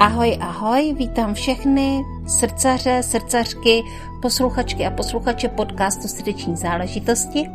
[0.00, 3.82] Ahoj, ahoj, vítám všechny srdcaře, srdcařky,
[4.22, 7.50] posluchačky a posluchače podcastu Srdeční záležitosti.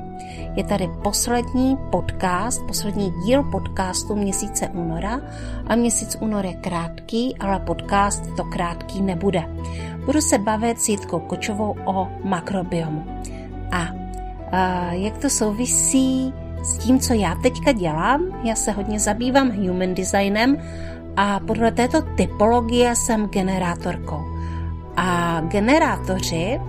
[0.56, 5.22] Je tady poslední podcast, poslední díl podcastu měsíce února
[5.68, 9.44] a měsíc únor je krátký, ale podcast to krátký nebude.
[10.06, 13.06] Budu se bavit s Jitkou Kočovou o makrobiomu.
[13.72, 13.88] A,
[14.52, 19.94] a jak to souvisí s tím, co já teďka dělám, já se hodně zabývám human
[19.94, 20.58] designem
[21.18, 24.22] a podle této typologie jsem generátorkou.
[24.98, 26.60] A generátoři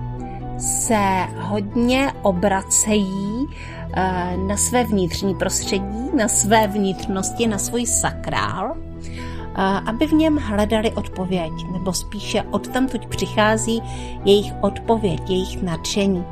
[0.59, 3.47] se hodně obracejí
[3.95, 10.37] eh, na své vnitřní prostředí, na své vnitřnosti, na svůj sakrál, eh, aby v něm
[10.37, 13.83] hledali odpověď, nebo spíše odtamtud přichází
[14.25, 16.25] jejich odpověď, jejich nadšení.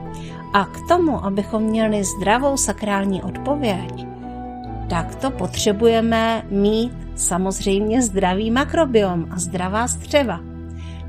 [0.52, 4.06] A k tomu, abychom měli zdravou sakrální odpověď,
[4.90, 10.40] tak to potřebujeme mít samozřejmě zdravý makrobiom a zdravá střeva.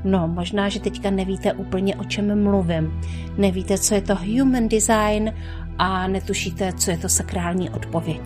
[0.04, 3.00] No, možná, že teďka nevíte úplně, o čem mluvím.
[3.38, 5.32] Nevíte, co je to human design
[5.78, 8.20] a netušíte, co je to sakrální odpověď.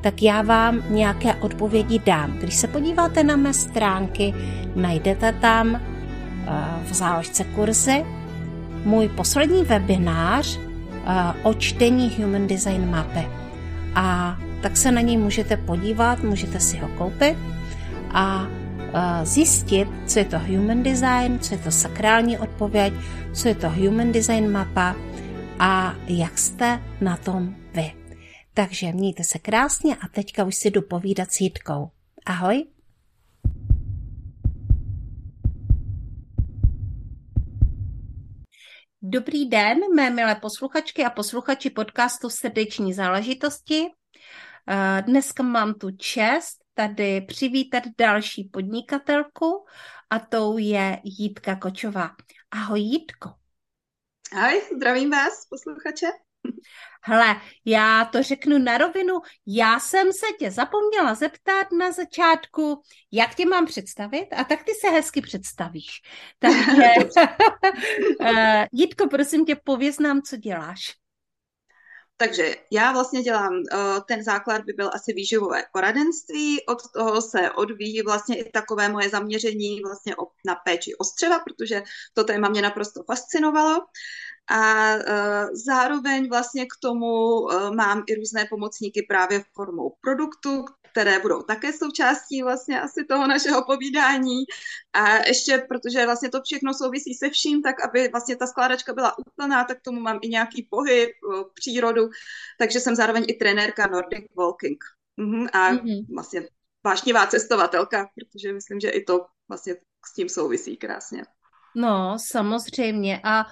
[0.00, 2.32] Tak já vám nějaké odpovědi dám.
[2.32, 4.34] Když se podíváte na mé stránky,
[4.76, 5.80] najdete tam eh,
[6.84, 8.04] v záložce kurzy
[8.84, 13.26] můj poslední webinář eh, o čtení Human Design mapy.
[13.94, 17.36] A tak se na něj můžete podívat, můžete si ho koupit
[18.10, 18.46] a
[19.22, 22.94] zjistit, co je to human design, co je to sakrální odpověď,
[23.34, 24.96] co je to human design mapa
[25.58, 27.92] a jak jste na tom vy.
[28.54, 31.90] Takže mějte se krásně a teďka už si jdu povídat s Jitkou.
[32.26, 32.64] Ahoj!
[39.02, 43.86] Dobrý den, mé milé posluchačky a posluchači podcastu Srdeční záležitosti.
[44.68, 49.66] Eh, dneska mám tu čest tady přivítat další podnikatelku
[50.10, 52.10] a tou je Jitka Kočová.
[52.50, 53.30] Ahoj Jitko.
[54.32, 56.06] Ahoj, zdravím vás, posluchače.
[57.02, 59.14] Hele, já to řeknu na rovinu.
[59.46, 62.82] Já jsem se tě zapomněla zeptat na začátku,
[63.12, 66.02] jak tě mám představit, a tak ty se hezky představíš.
[66.38, 67.10] Takže,
[68.20, 71.05] eh, Jitko, prosím tě, pověz nám, co děláš.
[72.16, 73.76] Takže já vlastně dělám, eh,
[74.08, 79.08] ten základ by byl asi výživové poradenství, od toho se odvíjí vlastně i takové moje
[79.08, 80.14] zaměření vlastně
[80.46, 81.82] na péči o střeva, protože
[82.14, 83.86] to téma mě naprosto fascinovalo.
[84.48, 85.02] A uh,
[85.52, 90.64] zároveň vlastně k tomu uh, mám i různé pomocníky právě formou produktu,
[90.96, 94.44] které budou také součástí vlastně asi toho našeho povídání.
[94.92, 99.18] A ještě, protože vlastně to všechno souvisí se vším, tak aby vlastně ta skládačka byla
[99.18, 101.10] úplná, tak tomu mám i nějaký pohyb,
[101.54, 102.08] přírodu,
[102.58, 104.84] takže jsem zároveň i trenérka Nordic Walking.
[105.16, 106.06] Mhm, a mm-hmm.
[106.14, 106.48] vlastně
[106.84, 109.74] vášnivá cestovatelka, protože myslím, že i to vlastně
[110.06, 111.24] s tím souvisí krásně.
[111.78, 113.20] No, samozřejmě.
[113.24, 113.46] A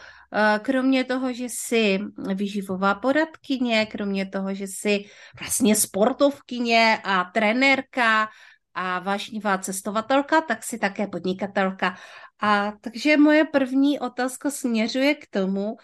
[0.62, 1.99] kromě toho, že jsi
[2.35, 5.05] vyživová poradkyně, kromě toho, že jsi
[5.41, 8.29] vlastně sportovkyně a trenérka
[8.75, 11.97] a vášnivá cestovatelka, tak jsi také podnikatelka.
[12.41, 15.77] A takže moje první otázka směřuje k tomu,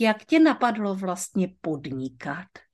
[0.00, 2.69] jak tě napadlo vlastně podnikat?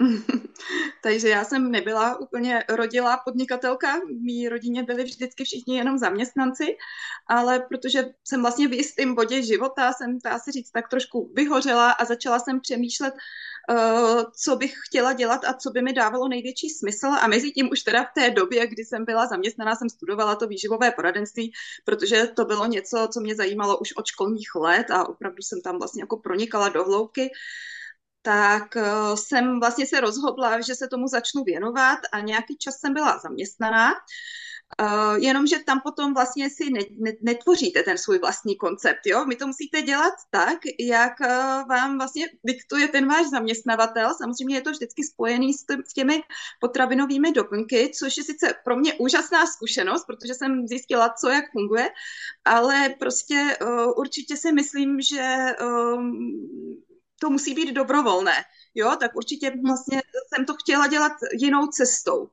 [1.02, 6.76] Takže já jsem nebyla úplně rodilá podnikatelka, mý rodině byli vždycky všichni jenom zaměstnanci,
[7.26, 11.90] ale protože jsem vlastně v jistém bodě života, jsem, dá se říct, tak trošku vyhořela
[11.90, 13.14] a začala jsem přemýšlet,
[13.70, 17.06] uh, co bych chtěla dělat a co by mi dávalo největší smysl.
[17.06, 20.46] A mezi tím už teda v té době, kdy jsem byla zaměstnaná, jsem studovala to
[20.46, 21.52] výživové poradenství,
[21.84, 25.78] protože to bylo něco, co mě zajímalo už od školních let a opravdu jsem tam
[25.78, 27.30] vlastně jako pronikala do hloubky
[28.26, 32.94] tak uh, jsem vlastně se rozhodla, že se tomu začnu věnovat a nějaký čas jsem
[32.94, 33.92] byla zaměstnaná.
[34.82, 39.24] Uh, jenomže tam potom vlastně si ne, ne, netvoříte ten svůj vlastní koncept, jo?
[39.24, 44.14] Vy to musíte dělat tak, jak uh, vám vlastně diktuje ten váš zaměstnavatel.
[44.14, 46.22] Samozřejmě je to vždycky spojený s, s těmi
[46.60, 51.90] potravinovými doplňky, což je sice pro mě úžasná zkušenost, protože jsem zjistila, co jak funguje,
[52.44, 56.85] ale prostě uh, určitě si myslím, že um,
[57.20, 60.02] to musí být dobrovolné, jo, tak určitě vlastně
[60.34, 62.28] jsem to chtěla dělat jinou cestou.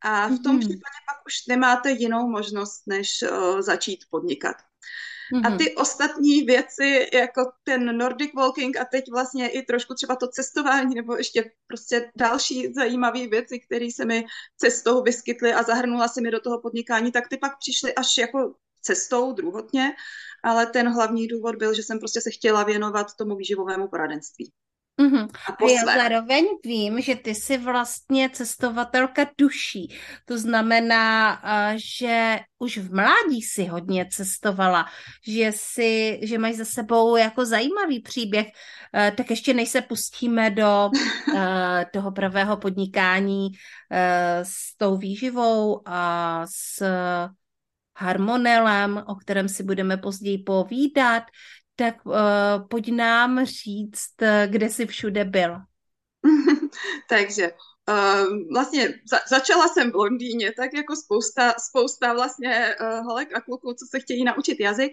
[0.00, 0.60] A v tom mm-hmm.
[0.60, 4.56] případě pak už nemáte jinou možnost, než uh, začít podnikat.
[5.32, 5.54] Mm-hmm.
[5.54, 10.28] A ty ostatní věci, jako ten Nordic Walking a teď vlastně i trošku třeba to
[10.28, 14.26] cestování, nebo ještě prostě další zajímavé věci, které se mi
[14.56, 18.54] cestou vyskytly a zahrnula se mi do toho podnikání, tak ty pak přišly až jako
[18.82, 19.92] cestou druhotně
[20.46, 24.52] ale ten hlavní důvod byl, že jsem prostě se chtěla věnovat tomu výživovému poradenství.
[25.00, 25.28] Mm-hmm.
[25.48, 29.94] A, a já zároveň vím, že ty jsi vlastně cestovatelka duší.
[30.24, 31.42] To znamená,
[31.76, 34.86] že už v mládí si hodně cestovala,
[35.28, 38.46] že, si, že máš za sebou jako zajímavý příběh.
[38.92, 40.90] Tak ještě než se pustíme do
[41.92, 43.48] toho pravého podnikání
[44.42, 46.82] s tou výživou a s
[47.96, 51.22] harmonelem, o kterém si budeme později povídat,
[51.76, 52.14] tak uh,
[52.70, 55.56] pojď nám říct, eh, kde jsi všude byl.
[57.08, 57.52] Takže
[57.88, 63.40] uh, vlastně za, začala jsem v Londýně, tak jako spousta, spousta vlastně uh, holek a
[63.40, 64.92] kluků, co se chtějí naučit jazyk,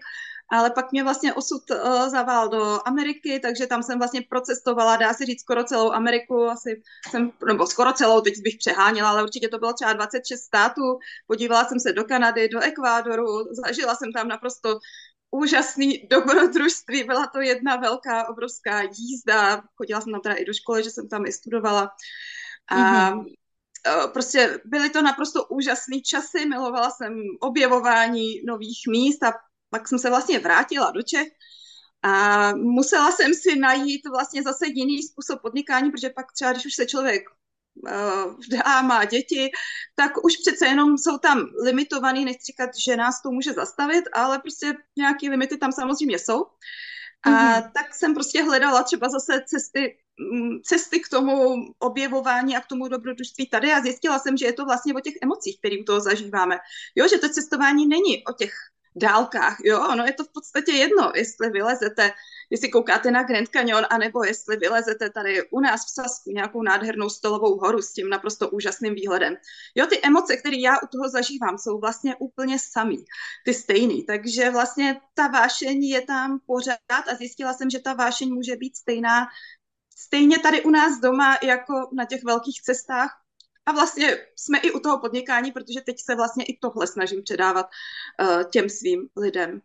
[0.51, 5.13] ale pak mě vlastně osud uh, zavál do Ameriky, takže tam jsem vlastně procestovala, dá
[5.13, 9.47] se říct, skoro celou Ameriku, asi jsem, nebo skoro celou, teď bych přeháněla, ale určitě
[9.47, 13.25] to bylo třeba 26 států, podívala jsem se do Kanady, do Ekvádoru,
[13.65, 14.79] zažila jsem tam naprosto
[15.33, 17.03] úžasný dobrodružství.
[17.03, 19.63] Byla to jedna velká, obrovská jízda.
[19.77, 21.89] Chodila jsem tam teda i do školy, že jsem tam i studovala.
[22.67, 24.11] A mm-hmm.
[24.11, 26.45] prostě byly to naprosto úžasné časy.
[26.45, 29.33] Milovala jsem objevování nových míst a
[29.73, 31.27] pak jsem se vlastně vrátila do Čech.
[32.03, 36.75] A musela jsem si najít vlastně zase jiný způsob podnikání, protože pak třeba, když už
[36.75, 37.23] se člověk
[38.47, 39.51] vdá, eh, má děti,
[39.95, 44.39] tak už přece jenom jsou tam limitovaný, nechci říkat, že nás to může zastavit, ale
[44.39, 46.45] prostě nějaký limity tam samozřejmě jsou.
[47.25, 47.71] A mm-hmm.
[47.73, 49.97] tak jsem prostě hledala třeba zase cesty,
[50.33, 54.53] mm, cesty k tomu objevování a k tomu dobrodružství tady a zjistila jsem, že je
[54.53, 56.59] to vlastně o těch emocích, které u toho zažíváme.
[56.95, 58.53] Jo, že to cestování není o těch
[58.95, 62.11] dálkách, jo, ono je to v podstatě jedno, jestli vylezete
[62.53, 67.09] jestli koukáte na Grand Canyon, anebo jestli vylezete tady u nás v Sasku nějakou nádhernou
[67.09, 69.35] stolovou horu s tím naprosto úžasným výhledem.
[69.75, 73.05] Jo, ty emoce, které já u toho zažívám, jsou vlastně úplně samý,
[73.45, 74.03] ty stejný.
[74.05, 78.77] Takže vlastně ta vášení je tam pořád a zjistila jsem, že ta vášeň může být
[78.77, 79.27] stejná
[79.97, 83.22] stejně tady u nás doma, jako na těch velkých cestách,
[83.65, 87.65] a vlastně jsme i u toho podnikání, protože teď se vlastně i tohle snažím předávat
[88.21, 89.61] uh, těm svým lidem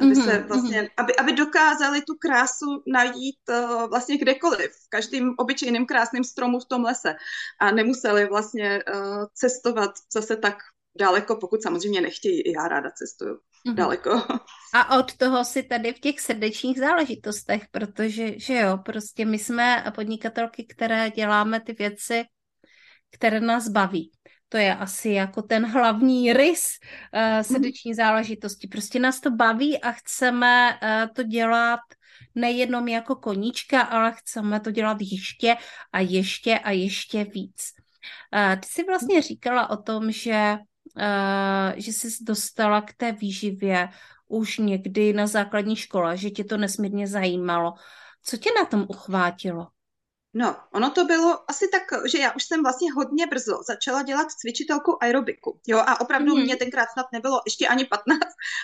[0.00, 0.90] aby se mm-hmm, vlastně, mm-hmm.
[0.96, 6.64] aby, aby dokázali tu krásu najít uh, vlastně kdekoliv, v každým obyčejným krásným stromu v
[6.64, 7.14] tom lese
[7.60, 10.58] a nemuseli vlastně uh, cestovat zase tak
[10.98, 13.74] daleko, pokud samozřejmě nechtějí, i já ráda cestuju mm-hmm.
[13.74, 14.10] daleko.
[14.74, 19.84] A od toho si tady v těch srdečních záležitostech, protože, že jo, prostě my jsme
[19.94, 22.24] podnikatelky, které děláme ty věci,
[23.12, 24.10] které nás baví.
[24.48, 26.64] To je asi jako ten hlavní rys
[27.14, 28.68] uh, srdeční záležitosti.
[28.68, 31.80] Prostě nás to baví a chceme uh, to dělat
[32.34, 35.56] nejenom jako koníčka, ale chceme to dělat ještě
[35.92, 37.72] a ještě a ještě víc.
[38.34, 40.56] Uh, ty jsi vlastně říkala o tom, že,
[40.96, 43.88] uh, že jsi dostala k té výživě
[44.28, 47.74] už někdy na základní škole, že tě to nesmírně zajímalo.
[48.24, 49.66] Co tě na tom uchvátilo?
[50.34, 54.30] No, ono to bylo asi tak, že já už jsem vlastně hodně brzo začala dělat
[54.30, 56.42] cvičitelku aerobiku, jo, a opravdu mm.
[56.42, 58.20] mě tenkrát snad nebylo ještě ani 15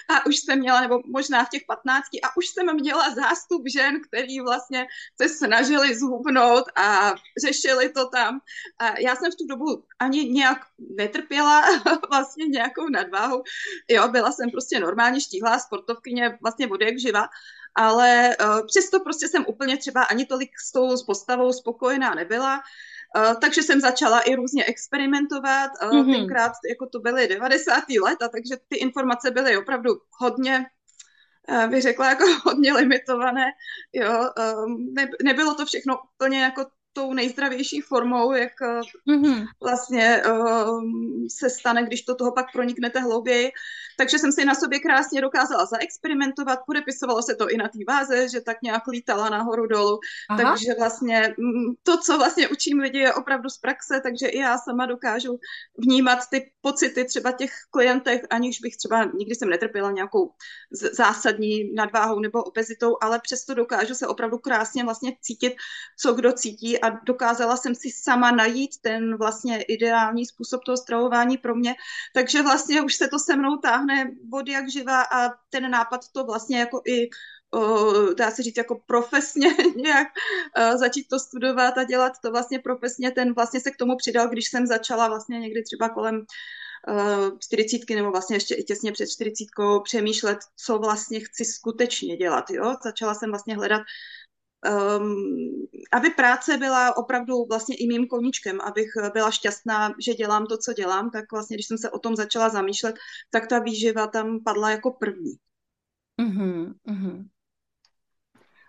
[0.08, 4.00] a už jsem měla, nebo možná v těch 15 a už jsem měla zástup žen,
[4.08, 4.86] který vlastně
[5.22, 8.40] se snažili zhubnout a řešili to tam.
[8.78, 11.64] A já jsem v tu dobu ani nějak netrpěla
[12.10, 13.42] vlastně nějakou nadváhu,
[13.88, 17.28] jo, byla jsem prostě normálně štíhlá sportovkyně vlastně od jak živa
[17.74, 22.60] ale uh, přesto prostě jsem úplně třeba ani tolik s tou postavou spokojená nebyla.
[23.16, 25.70] Uh, takže jsem začala i různě experimentovat.
[25.82, 26.12] Uh, mm-hmm.
[26.12, 27.74] Tenkrát jako to byly 90.
[28.02, 29.90] leta, takže ty informace byly opravdu
[30.20, 30.66] hodně
[31.68, 33.44] bych řekla jako hodně limitované.
[33.92, 34.30] Jo,
[34.96, 38.52] ne, nebylo to všechno úplně jako tou nejzdravější formou, jak
[39.08, 39.46] mm-hmm.
[39.62, 43.50] vlastně um, se stane, když to toho pak proniknete hlouběji.
[43.98, 48.28] Takže jsem si na sobě krásně dokázala zaexperimentovat, podepisovalo se to i na té váze,
[48.28, 49.98] že tak nějak lítala nahoru dolů.
[50.30, 50.42] Aha.
[50.42, 54.58] Takže vlastně mm, to, co vlastně učím lidi, je opravdu z praxe, takže i já
[54.58, 55.38] sama dokážu
[55.78, 60.30] vnímat ty pocity třeba těch klientech, aniž bych třeba nikdy jsem netrpěla nějakou
[60.92, 65.54] zásadní nadváhou nebo obezitou, ale přesto dokážu se opravdu krásně vlastně cítit,
[65.98, 71.38] co kdo cítí a dokázala jsem si sama najít ten vlastně ideální způsob toho stravování
[71.38, 71.74] pro mě.
[72.14, 76.24] Takže vlastně už se to se mnou táhne od jak živa a ten nápad to
[76.24, 77.10] vlastně jako i
[78.16, 80.08] dá se říct, jako profesně nějak
[80.76, 84.48] začít to studovat a dělat to vlastně profesně, ten vlastně se k tomu přidal, když
[84.50, 86.26] jsem začala vlastně někdy třeba kolem
[87.38, 92.50] čtyřicítky nebo vlastně ještě i těsně před čtyřicítkou přemýšlet, co vlastně chci skutečně dělat.
[92.50, 92.76] Jo?
[92.84, 93.82] Začala jsem vlastně hledat
[94.64, 95.16] um,
[95.92, 100.72] aby práce byla opravdu vlastně i mým koníčkem, abych byla šťastná, že dělám to, co
[100.72, 102.96] dělám, tak vlastně, když jsem se o tom začala zamýšlet,
[103.30, 105.32] tak ta výživa tam padla jako první.
[106.20, 107.28] Uh-huh, uh-huh.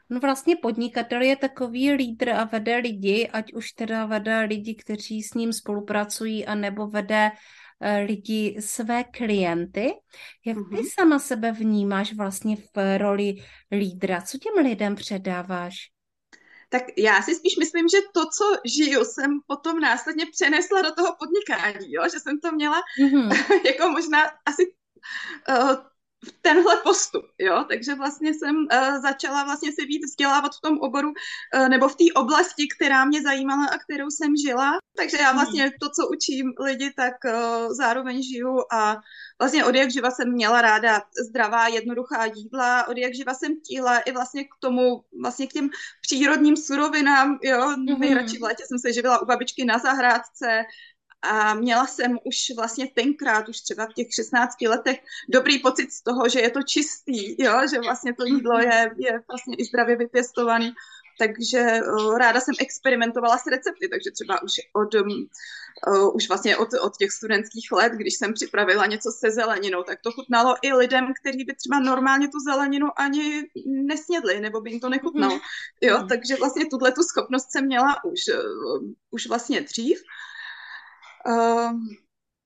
[0.10, 5.24] No vlastně podnikatel je takový lídr a vede lidi, ať už teda vede lidi, kteří
[5.24, 7.31] s ním spolupracují, anebo vede
[8.05, 9.93] lidi své klienty.
[10.45, 10.89] Jak ty mm-hmm.
[10.93, 13.36] sama sebe vnímáš vlastně v roli
[13.71, 14.21] lídra?
[14.21, 15.75] Co těm lidem předáváš?
[16.69, 21.15] tak já si spíš myslím, že to, co žiju, jsem potom následně přenesla do toho
[21.19, 22.03] podnikání, jo?
[22.13, 23.65] že jsem to měla mm-hmm.
[23.65, 24.74] jako možná asi
[25.50, 25.75] uh,
[26.53, 31.09] tenhle postup, jo, takže vlastně jsem uh, začala vlastně se víc vzdělávat v tom oboru
[31.09, 35.71] uh, nebo v té oblasti, která mě zajímala a kterou jsem žila, takže já vlastně
[35.81, 38.97] to, co učím lidi, tak uh, zároveň žiju a
[39.39, 43.99] vlastně od jak živa jsem měla ráda zdravá, jednoduchá jídla, od jak živa jsem tíla
[43.99, 45.69] i vlastně k tomu, vlastně k těm
[46.01, 47.99] přírodním surovinám, jo, mm-hmm.
[47.99, 50.63] nejradši v létě jsem se živila u babičky na zahrádce,
[51.21, 54.99] a měla jsem už vlastně tenkrát, už třeba v těch 16 letech,
[55.29, 57.61] dobrý pocit z toho, že je to čistý, jo?
[57.73, 60.73] že vlastně to jídlo je, je vlastně i zdravě vypěstovaný.
[61.19, 61.79] Takže
[62.17, 67.11] ráda jsem experimentovala s recepty, takže třeba už od, uh, už vlastně od, od těch
[67.11, 71.55] studentských let, když jsem připravila něco se zeleninou, tak to chutnalo i lidem, kteří by
[71.55, 75.33] třeba normálně tu zeleninu ani nesnědli, nebo by jim to nechutnalo.
[75.33, 75.41] Mhm.
[75.81, 80.01] Jo, takže vlastně tuhle tu schopnost jsem měla už, uh, už vlastně dřív.
[81.25, 81.79] Ehm,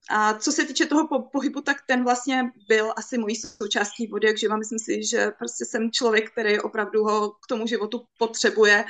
[0.09, 4.27] a co se týče toho po- pohybu, tak ten vlastně byl asi mojí součástí vody,
[4.27, 4.57] jak živa.
[4.57, 8.85] Myslím si, že prostě jsem člověk, který opravdu ho k tomu životu potřebuje.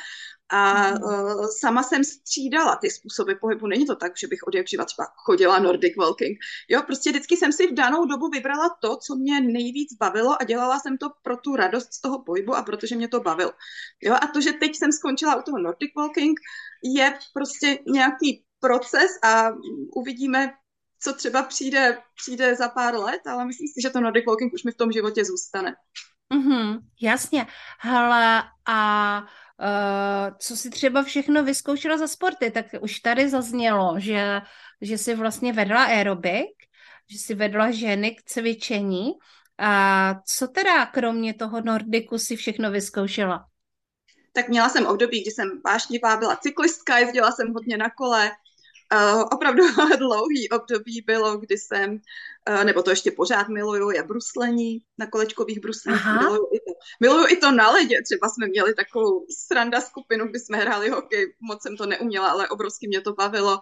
[0.50, 1.04] A mm.
[1.04, 3.68] uh, sama jsem střídala ty způsoby pohybu.
[3.68, 6.38] Není to tak, že bych od jak živa třeba chodila Nordic walking.
[6.70, 10.44] Jo, prostě vždycky jsem si v danou dobu vybrala to, co mě nejvíc bavilo a
[10.44, 13.52] dělala jsem to pro tu radost z toho pohybu a protože mě to bavilo.
[14.02, 16.40] Jo, a to, že teď jsem skončila u toho Nordic walking,
[16.84, 19.52] je prostě nějaký proces a
[19.96, 20.54] uvidíme,
[21.00, 24.64] co třeba přijde, přijde za pár let, ale myslím si, že to Nordic Walking už
[24.64, 25.76] mi v tom životě zůstane.
[26.34, 27.48] Mm-hmm, jasně.
[27.80, 34.42] Hele, a uh, co si třeba všechno vyzkoušela za sporty, tak už tady zaznělo, že,
[34.82, 36.56] že jsi vlastně vedla aerobik,
[37.10, 39.12] že jsi vedla ženy k cvičení.
[39.58, 43.46] A co teda kromě toho Nordiku si všechno vyzkoušela?
[44.34, 48.32] Tak měla jsem období, kdy jsem vášnivá, byla cyklistka, jezdila jsem hodně na kole,
[48.94, 49.64] Uh, opravdu
[49.98, 52.02] dlouhý období bylo, kdy jsem,
[52.50, 56.06] uh, nebo to ještě pořád miluju, je bruslení na kolečkových bruslích.
[56.06, 58.02] Miluju i, to, miluju i to na ledě.
[58.04, 61.36] Třeba jsme měli takovou sranda skupinu, kdy jsme hráli hokej.
[61.42, 63.60] Moc jsem to neuměla, ale obrovsky mě to bavilo.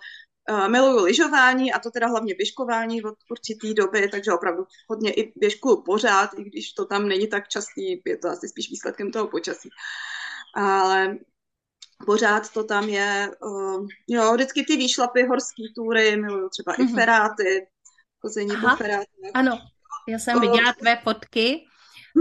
[0.50, 5.34] Uh, miluju lyžování a to teda hlavně běžkování od určitý doby, takže opravdu hodně i
[5.36, 9.28] běžkuju pořád, i když to tam není tak častý, je to asi spíš výsledkem toho
[9.28, 9.70] počasí.
[10.56, 11.18] Ale
[12.06, 16.82] pořád to tam je, uh, jo, vždycky ty výšlapy, horský túry, miluju třeba mm-hmm.
[16.82, 16.96] i mhm.
[16.96, 17.68] feráty,
[18.22, 19.32] chození po ferátech.
[19.34, 19.60] Ano,
[20.08, 21.66] já jsem uh, viděla tvé fotky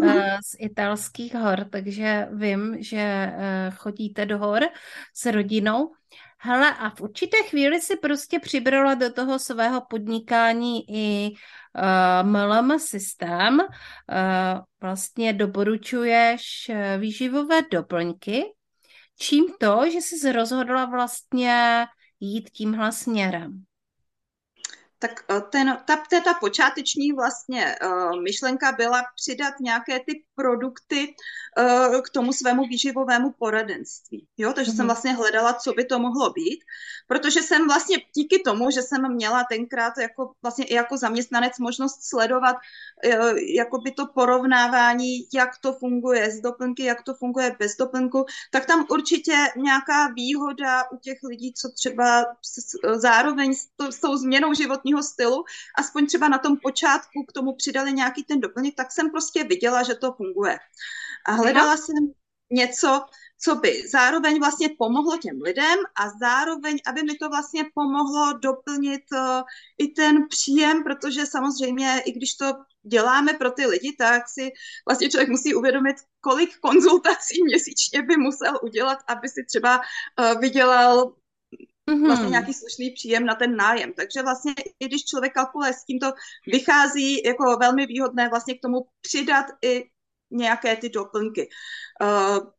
[0.02, 0.12] uh,
[0.44, 4.62] z italských hor, takže vím, že uh, chodíte do hor
[5.14, 5.92] s rodinou.
[6.42, 12.78] Hele, a v určité chvíli si prostě přibrala do toho svého podnikání i uh, MLM
[12.78, 13.60] systém.
[13.60, 13.66] Uh,
[14.80, 18.44] vlastně doporučuješ výživové doplňky,
[19.20, 21.86] čím to, že jsi rozhodla vlastně
[22.20, 23.64] jít tímhle směrem?
[24.98, 31.14] Tak eh, ten, ta, ta, ta počáteční vlastně uh, myšlenka byla přidat nějaké ty produkty
[31.58, 34.26] uh, k tomu svému výživovému poradenství.
[34.38, 34.52] Jo?
[34.52, 34.76] Takže mm-hmm.
[34.76, 34.88] jsem mhm.
[34.88, 36.60] vlastně hledala, co by to mohlo být,
[37.08, 42.08] protože jsem vlastně díky tomu, že jsem měla tenkrát jako, vlastně i jako zaměstnanec možnost
[42.08, 47.76] sledovat uh, jako by to porovnávání, jak to funguje z doplňky, jak to funguje bez
[47.76, 52.24] doplňku, tak tam určitě nějaká výhoda u těch lidí, co třeba
[52.94, 55.44] zároveň s, to, s tou změnou životního stylu,
[55.78, 59.82] aspoň třeba na tom počátku k tomu přidali nějaký ten doplněk, tak jsem prostě viděla,
[59.82, 60.58] že to funguje funguje.
[61.26, 62.12] A hledala jsem
[62.50, 63.00] něco,
[63.42, 69.02] co by zároveň vlastně pomohlo těm lidem a zároveň, aby mi to vlastně pomohlo doplnit
[69.12, 69.42] uh,
[69.78, 72.46] i ten příjem, protože samozřejmě, i když to
[72.82, 74.50] děláme pro ty lidi, tak si
[74.88, 81.14] vlastně člověk musí uvědomit, kolik konzultací měsíčně by musel udělat, aby si třeba uh, vydělal
[81.90, 82.06] mm-hmm.
[82.06, 83.92] vlastně nějaký slušný příjem na ten nájem.
[83.92, 86.12] Takže vlastně i když člověk kalkuluje s tím, to
[86.52, 89.84] vychází jako velmi výhodné vlastně k tomu přidat i
[90.30, 91.48] nějaké ty doplňky.
[92.02, 92.50] Uh,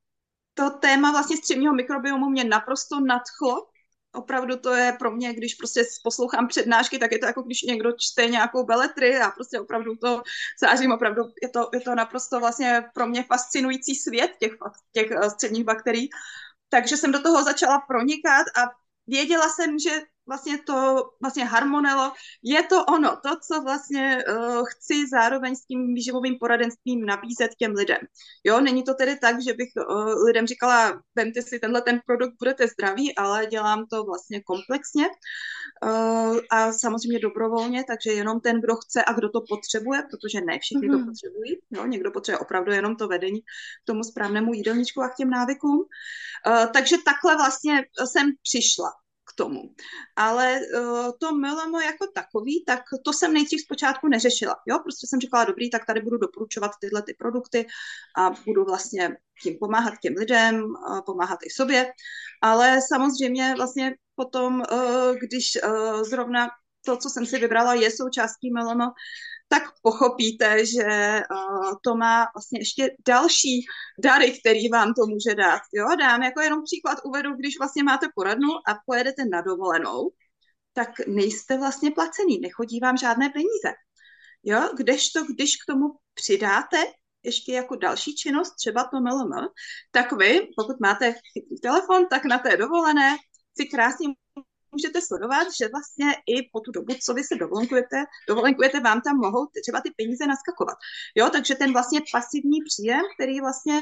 [0.54, 3.68] to téma vlastně střevního mikrobiomu mě naprosto nadchlo.
[4.14, 7.92] Opravdu to je pro mě, když prostě poslouchám přednášky, tak je to jako když někdo
[7.92, 10.22] čte nějakou beletry a prostě opravdu to
[10.62, 14.52] zářím, opravdu je to, je to naprosto vlastně pro mě fascinující svět těch,
[14.92, 16.10] těch eh, středních bakterií.
[16.70, 18.70] Takže jsem do toho začala pronikat a
[19.08, 22.12] věděla jsem, že vlastně to, vlastně Harmonelo,
[22.44, 27.72] je to ono, to, co vlastně uh, chci zároveň s tím výživovým poradenstvím nabízet těm
[27.72, 27.98] lidem.
[28.44, 32.34] Jo, není to tedy tak, že bych uh, lidem říkala, vemte si tenhle ten produkt,
[32.40, 38.76] budete zdraví, ale dělám to vlastně komplexně uh, a samozřejmě dobrovolně, takže jenom ten, kdo
[38.76, 40.92] chce a kdo to potřebuje, protože ne všichni mm-hmm.
[40.92, 41.08] to mhm.
[41.08, 45.30] potřebují, jo, někdo potřebuje opravdu jenom to vedení k tomu správnému jídelníčku a k těm
[45.30, 45.80] návykům.
[46.48, 48.92] Uh, takže takhle vlastně jsem přišla
[49.42, 49.62] tomu.
[50.16, 54.56] Ale uh, to MLM jako takový, tak to jsem nejdřív zpočátku neřešila.
[54.68, 57.68] Jo, prostě jsem říkala, dobrý, tak tady budu doporučovat tyhle ty produkty
[58.18, 61.92] a budu vlastně tím pomáhat těm lidem, uh, pomáhat i sobě.
[62.42, 66.50] Ale samozřejmě vlastně potom, uh, když uh, zrovna
[66.86, 68.82] to, co jsem si vybrala, je součástí MLM,
[69.52, 73.66] tak pochopíte, že uh, to má vlastně ještě další
[74.00, 75.62] dary, který vám to může dát.
[75.74, 80.12] Jo, dám jako jenom příklad uvedu, když vlastně máte poradnu a pojedete na dovolenou,
[80.74, 83.76] tak nejste vlastně placený, nechodí vám žádné peníze.
[84.44, 86.78] Jo, kdežto, když k tomu přidáte
[87.24, 89.48] ještě jako další činnost, třeba to MLM,
[89.92, 93.18] tak vy, pokud máte chytrý telefon, tak na té dovolené
[93.60, 94.08] si krásně
[94.72, 99.18] můžete sledovat, že vlastně i po tu dobu, co vy se dovolenkujete, dovolenkujete, vám tam
[99.18, 100.78] mohou třeba ty peníze naskakovat.
[101.16, 103.82] Jo, takže ten vlastně pasivní příjem, který vlastně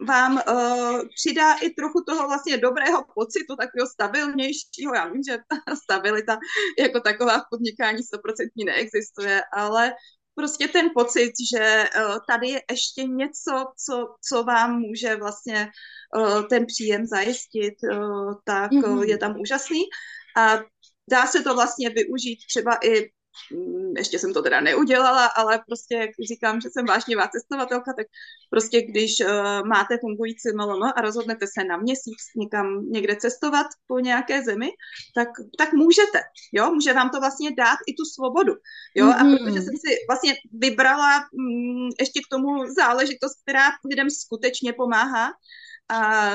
[0.00, 4.94] vám uh, přidá i trochu toho vlastně dobrého pocitu, takového stabilnějšího.
[4.94, 6.38] Já vím, že ta stabilita
[6.78, 9.92] jako taková v podnikání 100% neexistuje, ale
[10.34, 15.68] prostě ten pocit, že uh, tady je ještě něco, co, co vám může vlastně
[16.16, 19.08] uh, ten příjem zajistit, uh, tak mm-hmm.
[19.08, 19.82] je tam úžasný.
[20.36, 20.58] A
[21.10, 23.10] dá se to vlastně využít třeba i
[23.96, 28.06] ještě jsem to teda neudělala, ale prostě, jak říkám, že jsem vážněvá cestovatelka, tak
[28.50, 33.98] prostě když uh, máte fungující MLM a rozhodnete se na měsíc někam někde cestovat po
[33.98, 34.70] nějaké zemi,
[35.14, 36.20] tak, tak můžete,
[36.52, 38.52] jo, může vám to vlastně dát i tu svobodu,
[38.94, 39.34] jo, mm-hmm.
[39.34, 45.32] a protože jsem si vlastně vybrala mm, ještě k tomu záležitost, která lidem skutečně pomáhá,
[45.88, 46.30] a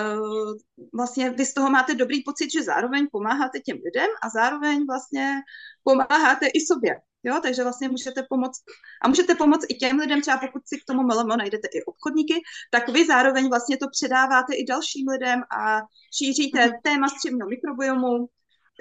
[0.94, 5.35] vlastně vy z toho máte dobrý pocit, že zároveň pomáháte těm lidem a zároveň vlastně
[5.83, 6.96] pomáháte i sobě.
[7.24, 8.62] Jo, takže vlastně můžete pomoct
[9.03, 12.33] a můžete pomoct i těm lidem, třeba pokud si k tomu MLM najdete i obchodníky,
[12.72, 15.81] tak vy zároveň vlastně to předáváte i dalším lidem a
[16.18, 16.81] šíříte mm-hmm.
[16.83, 18.27] téma střevního mikrobiomu,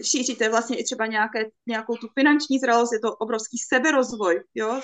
[0.03, 4.81] šíříte vlastně i třeba nějaké, nějakou tu finanční zralost, je to obrovský seberozvoj, jo,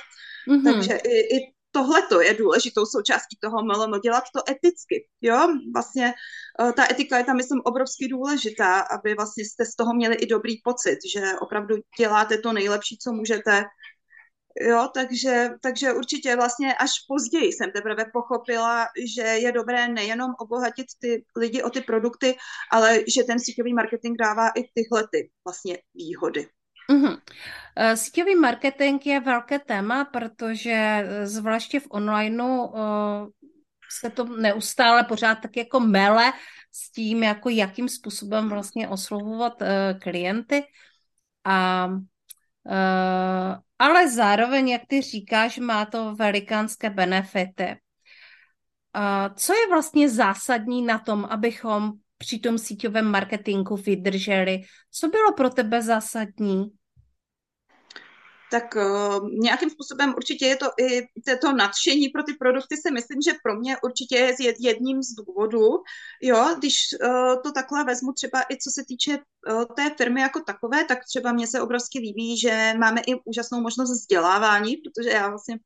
[0.48, 0.64] mm-hmm.
[0.64, 6.14] takže i, i tohle je důležitou součástí toho MLM, dělat to eticky, jo, vlastně
[6.60, 10.26] eh, ta etika je tam, myslím, obrovsky důležitá, aby vlastně jste z toho měli i
[10.26, 13.64] dobrý pocit, že opravdu děláte to nejlepší, co můžete,
[14.60, 20.86] jo, takže, takže určitě vlastně až později jsem teprve pochopila, že je dobré nejenom obohatit
[20.98, 22.36] ty lidi o ty produkty,
[22.70, 26.48] ale že ten síťový marketing dává i tyhle ty vlastně výhody.
[26.90, 27.16] Mm-hmm.
[27.94, 33.28] Síťový marketing je velké téma, protože eh, zvláště v onlineu uh,
[34.00, 36.32] se to neustále pořád tak jako mele
[36.72, 39.62] s tím, jako jakým způsobem vlastně oslovovat
[40.00, 40.64] klienty.
[41.44, 41.88] A,
[43.78, 47.76] ale zároveň, jak ty říkáš, má to velikánské benefity.
[49.34, 51.92] Co je vlastně zásadní na tom, abychom
[52.24, 54.60] při tom síťovém marketingu vydrželi.
[54.90, 56.64] Co bylo pro tebe zásadní?
[58.50, 61.02] tak uh, nějakým způsobem určitě je to i
[61.40, 65.68] to nadšení pro ty produkty si myslím, že pro mě určitě je jedním z důvodů,
[66.22, 70.40] jo, když uh, to takhle vezmu třeba i co se týče uh, té firmy jako
[70.40, 75.28] takové, tak třeba mně se obrovsky líbí, že máme i úžasnou možnost vzdělávání, protože já
[75.28, 75.58] vlastně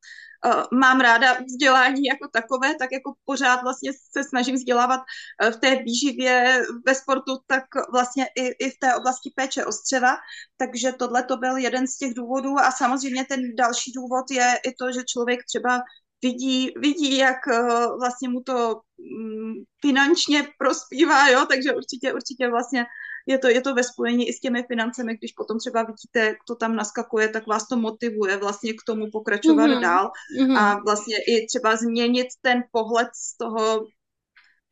[0.72, 5.76] mám ráda vzdělání jako takové, tak jako pořád vlastně se snažím vzdělávat uh, v té
[5.76, 10.16] výživě, ve sportu, tak vlastně i, i v té oblasti péče o střeva,
[10.56, 12.58] takže tohle to byl jeden z těch důvodů.
[12.58, 15.82] A samozřejmě ten další důvod je i to, že člověk třeba
[16.22, 22.86] vidí, vidí, jak uh, vlastně mu to um, finančně prospívá, jo, takže určitě, určitě vlastně
[23.28, 26.54] je to, je to ve spojení i s těmi financemi, když potom třeba vidíte, kdo
[26.54, 29.82] tam naskakuje, tak vás to motivuje vlastně k tomu pokračovat mm-hmm.
[29.82, 30.10] dál
[30.40, 30.58] mm-hmm.
[30.58, 33.86] a vlastně i třeba změnit ten pohled z toho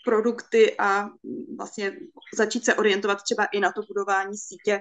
[0.05, 1.09] produkty a
[1.59, 1.93] vlastně
[2.35, 4.81] začít se orientovat třeba i na to budování sítě.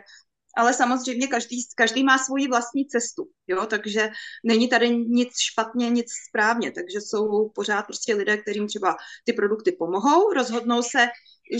[0.57, 4.09] Ale samozřejmě každý, každý má svoji vlastní cestu, jo, takže
[4.43, 9.71] není tady nic špatně, nic správně, takže jsou pořád prostě lidé, kterým třeba ty produkty
[9.71, 11.07] pomohou, rozhodnou se,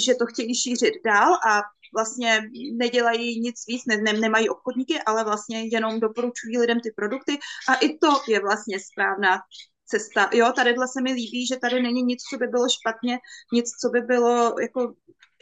[0.06, 1.62] že to chtějí šířit dál a
[1.96, 2.42] vlastně
[2.74, 7.38] nedělají nic víc, ne, ne, nemají obchodníky, ale vlastně jenom doporučují lidem ty produkty
[7.70, 9.40] a i to je vlastně správná
[9.86, 10.30] cesta.
[10.34, 13.20] Jo, tadyhle se mi líbí, že tady není nic, co by bylo špatně,
[13.54, 14.94] nic, co by bylo jako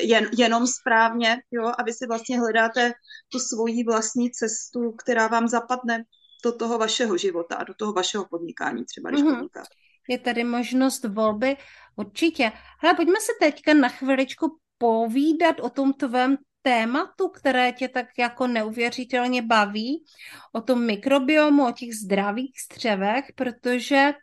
[0.01, 2.93] jen, jenom správně, jo, a vy si vlastně hledáte
[3.29, 6.03] tu svoji vlastní cestu, která vám zapadne
[6.43, 9.35] do toho vašeho života a do toho vašeho podnikání třeba, když mm-hmm.
[9.35, 9.69] podnikáte.
[10.09, 11.57] Je tady možnost volby,
[11.95, 12.51] určitě.
[12.83, 18.47] Ale pojďme se teďka na chviličku povídat o tom tvém tématu, které tě tak jako
[18.47, 20.03] neuvěřitelně baví,
[20.51, 24.13] o tom mikrobiomu, o těch zdravých střevech, protože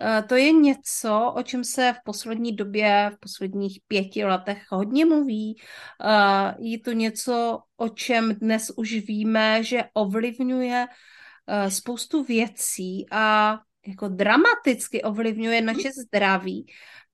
[0.00, 5.04] eh, to je něco, o čem se v poslední době, v posledních pěti letech hodně
[5.04, 5.56] mluví.
[5.58, 13.58] Eh, je to něco, o čem dnes už víme, že ovlivňuje eh, spoustu věcí a
[13.86, 16.66] jako dramaticky ovlivňuje naše zdraví.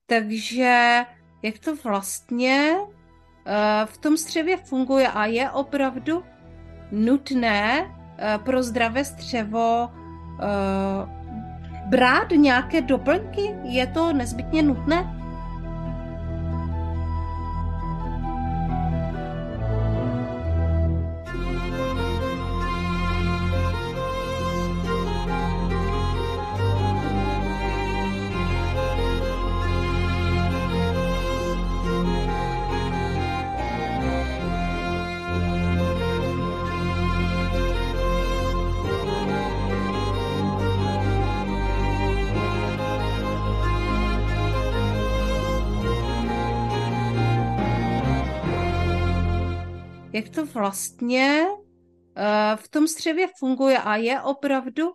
[0.06, 1.04] Takže
[1.44, 2.76] jak to vlastně
[3.46, 6.22] Eh, v tom střevě funguje a je opravdu
[6.92, 10.46] nutné eh, pro zdravé střevo eh,
[11.86, 13.54] brát nějaké doplňky?
[13.62, 15.23] Je to nezbytně nutné?
[50.14, 54.94] Jak to vlastně uh, v tom střevě funguje a je opravdu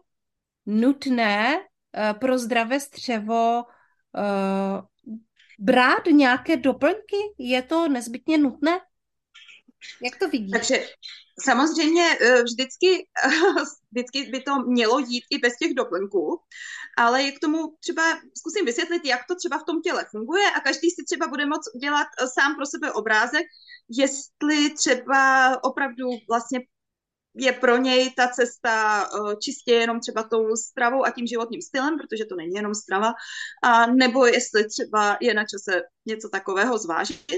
[0.65, 4.81] nutné uh, pro zdravé střevo uh,
[5.59, 7.17] brát nějaké doplňky?
[7.37, 8.79] Je to nezbytně nutné?
[10.03, 10.51] Jak to vidíš?
[10.51, 10.87] Takže
[11.43, 13.07] samozřejmě vždycky,
[13.91, 16.39] vždycky by to mělo jít i bez těch doplňků,
[16.97, 18.03] ale je k tomu třeba,
[18.37, 21.75] zkusím vysvětlit, jak to třeba v tom těle funguje a každý si třeba bude moct
[21.75, 23.45] udělat sám pro sebe obrázek,
[23.89, 26.59] jestli třeba opravdu vlastně
[27.35, 31.97] je pro něj ta cesta uh, čistě jenom třeba tou stravou a tím životním stylem,
[31.97, 33.13] protože to není jenom strava,
[33.63, 37.31] a nebo jestli třeba je na čase něco takového zvážit.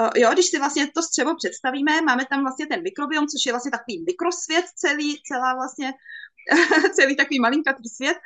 [0.00, 3.52] Uh, jo, když si vlastně to střevo představíme, máme tam vlastně ten mikrobiom, což je
[3.52, 5.92] vlastně takový mikrosvět celý, celá vlastně
[6.94, 8.16] celý takový malinkatý svět,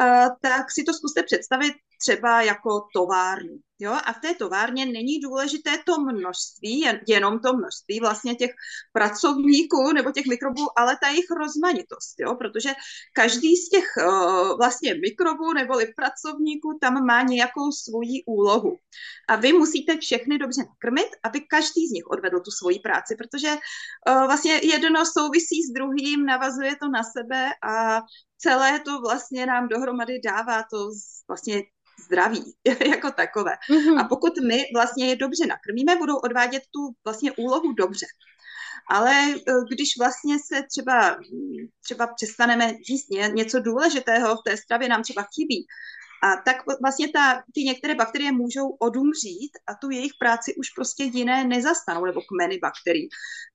[0.00, 3.58] uh, tak si to zkuste představit třeba jako továrnu.
[3.78, 3.92] Jo?
[4.04, 8.50] A v té továrně není důležité to množství, jen, jenom to množství vlastně těch
[8.92, 12.34] pracovníků nebo těch mikrobů, ale ta jejich rozmanitost, jo?
[12.34, 12.70] protože
[13.12, 18.78] každý z těch uh, vlastně mikrobů nebo pracovníků tam má nějakou svoji úlohu.
[19.28, 23.48] A vy musíte všechny dobře nakrmit, aby každý z nich odvedl tu svoji práci, protože
[23.48, 28.00] uh, vlastně jedno souvisí s druhým, navazuje to na sebe a
[28.38, 30.90] celé to vlastně nám dohromady dává to
[31.28, 31.62] vlastně
[32.04, 32.54] zdraví
[32.86, 33.52] jako takové.
[33.70, 34.00] Mm-hmm.
[34.00, 38.06] A pokud my vlastně je dobře nakrmíme, budou odvádět tu vlastně úlohu dobře.
[38.90, 39.34] Ale e,
[39.72, 41.16] když vlastně se třeba,
[41.84, 45.66] třeba přestaneme jíst něco důležitého v té stravě, nám třeba chybí,
[46.22, 51.04] a tak vlastně ta, ty některé bakterie můžou odumřít a tu jejich práci už prostě
[51.04, 53.08] jiné nezastanou, nebo kmeny bakterií.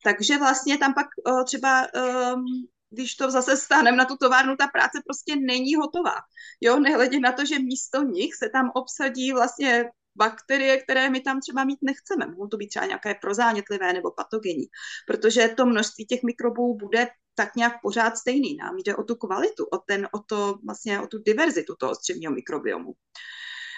[0.03, 2.45] Takže vlastně tam pak uh, třeba um,
[2.91, 6.15] když to zase staneme na tu továrnu, ta práce prostě není hotová.
[6.61, 11.39] Jo, nehledě na to, že místo nich se tam obsadí vlastně bakterie, které my tam
[11.39, 12.27] třeba mít nechceme.
[12.27, 14.65] Mohou to být třeba nějaké prozánětlivé nebo patogenní,
[15.07, 18.55] protože to množství těch mikrobů bude tak nějak pořád stejný.
[18.55, 22.33] Nám jde o tu kvalitu, o, ten, o, to, vlastně, o tu diverzitu toho střevního
[22.33, 22.93] mikrobiomu.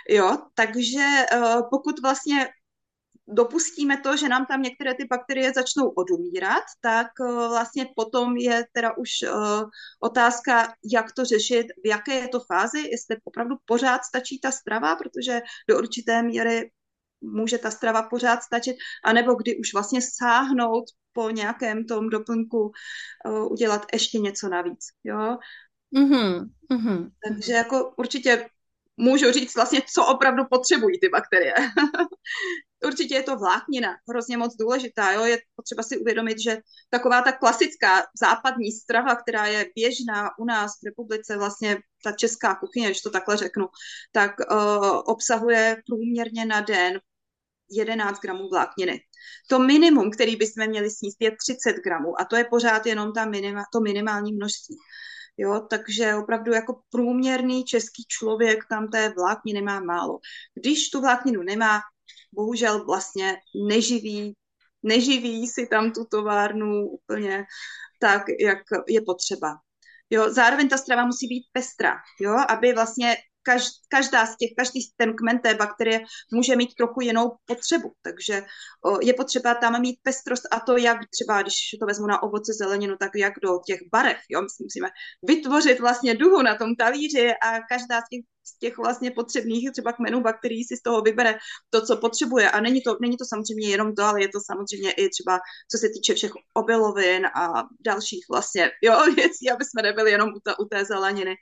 [0.09, 2.49] Jo, takže uh, pokud vlastně
[3.27, 8.65] dopustíme to, že nám tam některé ty bakterie začnou odumírat, tak eh, vlastně potom je
[8.71, 9.29] teda už eh,
[10.03, 14.95] otázka, jak to řešit, v jaké je to fázi, jestli opravdu pořád stačí ta strava,
[14.95, 16.71] protože do určité míry
[17.21, 20.83] může ta strava pořád stačit, anebo kdy už vlastně sáhnout
[21.13, 22.71] po nějakém tom doplňku,
[23.25, 25.37] uh, udělat ještě něco navíc, jo.
[25.95, 27.09] Mm-hmm, mm-hmm.
[27.27, 28.49] Takže jako určitě
[28.97, 31.53] můžu říct vlastně, co opravdu potřebují ty bakterie.
[32.85, 35.11] Určitě je to vláknina, hrozně moc důležitá.
[35.11, 35.25] Jo?
[35.25, 36.57] Je potřeba si uvědomit, že
[36.89, 42.55] taková ta klasická západní strava, která je běžná u nás v republice, vlastně ta česká
[42.55, 43.65] kuchyně, když to takhle řeknu,
[44.11, 46.99] tak uh, obsahuje průměrně na den
[47.71, 48.99] 11 gramů vlákniny.
[49.49, 53.25] To minimum, který bychom měli sníst, je 30 gramů a to je pořád jenom ta
[53.25, 54.75] minima, to minimální množství.
[55.37, 60.19] Jo, takže opravdu jako průměrný český člověk tam té vlákniny má málo.
[60.55, 61.81] Když tu vlákninu nemá,
[62.33, 63.35] bohužel vlastně
[63.67, 64.35] neživí,
[64.83, 67.45] neživí si tam tu továrnu úplně
[67.99, 69.55] tak, jak je potřeba.
[70.09, 73.15] Jo, zároveň ta strava musí být pestrá, jo, aby vlastně
[73.89, 75.99] každá z těch, každý ten kmen té bakterie
[76.31, 77.93] může mít trochu jinou potřebu.
[78.01, 78.43] Takže
[79.01, 82.95] je potřeba tam mít pestrost a to, jak třeba, když to vezmu na ovoce, zeleninu,
[82.99, 84.17] tak jak do těch barev.
[84.29, 84.41] Jo?
[84.41, 84.89] My musíme
[85.23, 89.93] vytvořit vlastně duhu na tom talíři a každá z těch z těch vlastně potřebných třeba
[89.93, 91.37] kmenů bakterií si z toho vybere
[91.69, 92.51] to, co potřebuje.
[92.51, 95.39] A není to, není to samozřejmě jenom to, ale je to samozřejmě i třeba,
[95.71, 100.39] co se týče všech obilovin a dalších vlastně jo, věcí, aby jsme nebyli jenom u,
[100.43, 101.35] ta, u té zeleniny.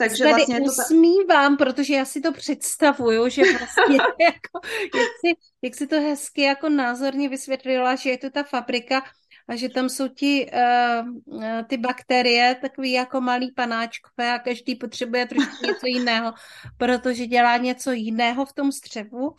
[0.00, 1.64] Takže Tady vlastně usmívám, to...
[1.64, 4.60] protože já si to představuju, že vlastně jako,
[4.94, 5.32] jak, si,
[5.62, 9.02] jak si to hezky jako názorně vysvětlila, že je to ta fabrika
[9.48, 15.26] a že tam jsou ti, uh, ty bakterie takový jako malý panáčkové a každý potřebuje
[15.26, 16.32] trošku něco jiného,
[16.76, 19.36] protože dělá něco jiného v tom střevu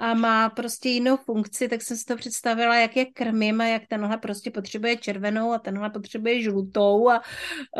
[0.00, 3.82] a má prostě jinou funkci, tak jsem si to představila, jak je krmím a jak
[3.88, 7.22] tenhle prostě potřebuje červenou a tenhle potřebuje žlutou a, a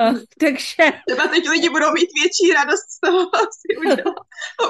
[0.41, 0.93] takže...
[1.09, 4.17] Třeba teď lidi budou mít větší radost z toho asi udělat.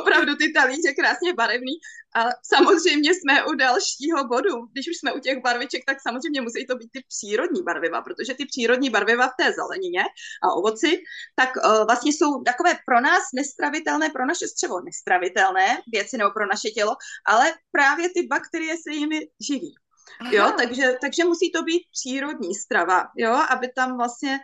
[0.00, 1.72] Opravdu ty talíře krásně barevný
[2.14, 4.66] a samozřejmě jsme u dalšího bodu.
[4.72, 8.34] Když už jsme u těch barviček, tak samozřejmě musí to být ty přírodní barviva, protože
[8.34, 10.02] ty přírodní barviva v té zelenině
[10.42, 10.98] a ovoci,
[11.36, 16.46] tak uh, vlastně jsou takové pro nás nestravitelné, pro naše střevo nestravitelné věci nebo pro
[16.46, 17.39] naše tělo, ale
[17.72, 19.74] právě ty bakterie se jimi živí.
[20.20, 20.30] Aha.
[20.32, 24.38] Jo, takže, takže musí to být přírodní strava, jo, aby tam vlastně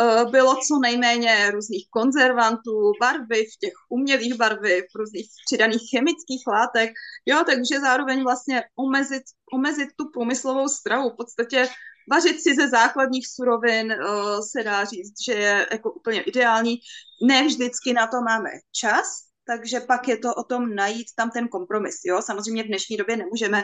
[0.00, 6.90] uh, bylo co nejméně různých konzervantů, barviv, těch umělých barviv, různých přidaných chemických látek,
[7.26, 11.68] jo, takže zároveň vlastně omezit, omezit tu průmyslovou stravu, v podstatě
[12.10, 16.76] vařit si ze základních surovin uh, se dá říct, že je jako úplně ideální.
[17.22, 21.48] Ne vždycky na to máme čas, takže pak je to o tom najít tam ten
[21.48, 22.00] kompromis.
[22.04, 22.22] Jo?
[22.22, 23.62] Samozřejmě v dnešní době nemůžeme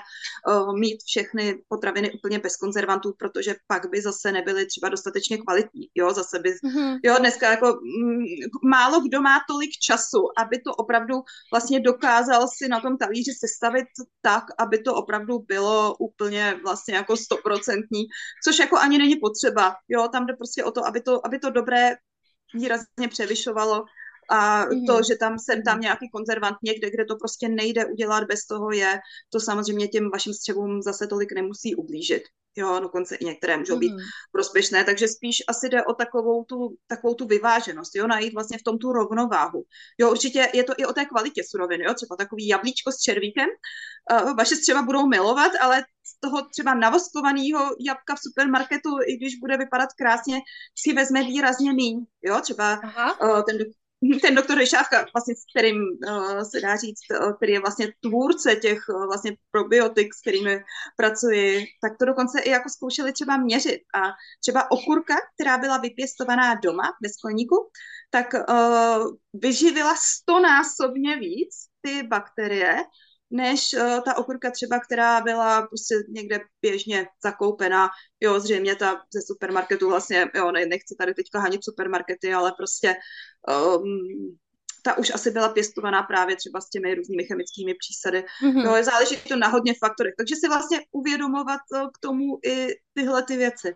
[0.48, 5.88] uh, mít všechny potraviny úplně bez konzervantů, protože pak by zase nebyly třeba dostatečně kvalitní.
[5.94, 6.12] Jo?
[6.12, 6.98] Zase by, mm-hmm.
[7.04, 8.24] jo, dneska jako m,
[8.70, 11.14] málo kdo má tolik času, aby to opravdu
[11.52, 13.86] vlastně dokázal si na tom talíři sestavit
[14.22, 18.04] tak, aby to opravdu bylo úplně vlastně jako stoprocentní,
[18.44, 19.74] což jako ani není potřeba.
[19.88, 20.08] Jo?
[20.08, 21.96] Tam jde prostě o to, aby to, aby to dobré
[22.54, 23.84] výrazně převyšovalo
[24.30, 24.86] a mm.
[24.86, 28.72] to, že tam jsem tam nějaký konzervant někde, kde to prostě nejde udělat bez toho
[28.72, 29.00] je,
[29.32, 32.22] to samozřejmě těm vašim střevům zase tolik nemusí ublížit.
[32.56, 33.98] Jo, dokonce i některé můžou být mm.
[34.32, 38.62] prospěšné, takže spíš asi jde o takovou tu, takovou tu vyváženost, jo, najít vlastně v
[38.62, 39.64] tom tu rovnováhu.
[39.98, 43.48] Jo, určitě je to i o té kvalitě surovin, jo, třeba takový jablíčko s červíkem,
[44.12, 49.38] uh, vaše střeva budou milovat, ale z toho třeba navoskovaného jabka v supermarketu, i když
[49.38, 50.40] bude vypadat krásně,
[50.78, 52.80] si vezme výrazně míň, jo, třeba
[53.22, 53.58] uh, ten
[54.22, 55.76] ten doktor Ryšávka, vlastně s kterým
[56.08, 60.62] uh, se dá říct, uh, který je vlastně tvůrce těch uh, vlastně probiotik, s kterými
[60.96, 63.80] pracuji, tak to dokonce i jako zkoušeli třeba měřit.
[63.94, 64.00] A
[64.40, 67.56] třeba okurka, která byla vypěstovaná doma ve skleníku,
[68.10, 72.76] tak uh, vyživila stonásobně víc ty bakterie,
[73.30, 77.88] než uh, ta okurka třeba, která byla prostě někde běžně zakoupená.
[78.20, 82.94] Jo, zřejmě ta ze supermarketu vlastně, jo, ne, nechci tady teďka hanit supermarkety, ale prostě
[83.76, 84.38] um,
[84.82, 88.24] ta už asi byla pěstovaná právě třeba s těmi různými chemickými přísady.
[88.44, 88.64] Mm-hmm.
[88.64, 90.14] Jo, záleží to na hodně faktorech.
[90.18, 93.74] Takže si vlastně uvědomovat eh, k tomu i tyhle ty věci.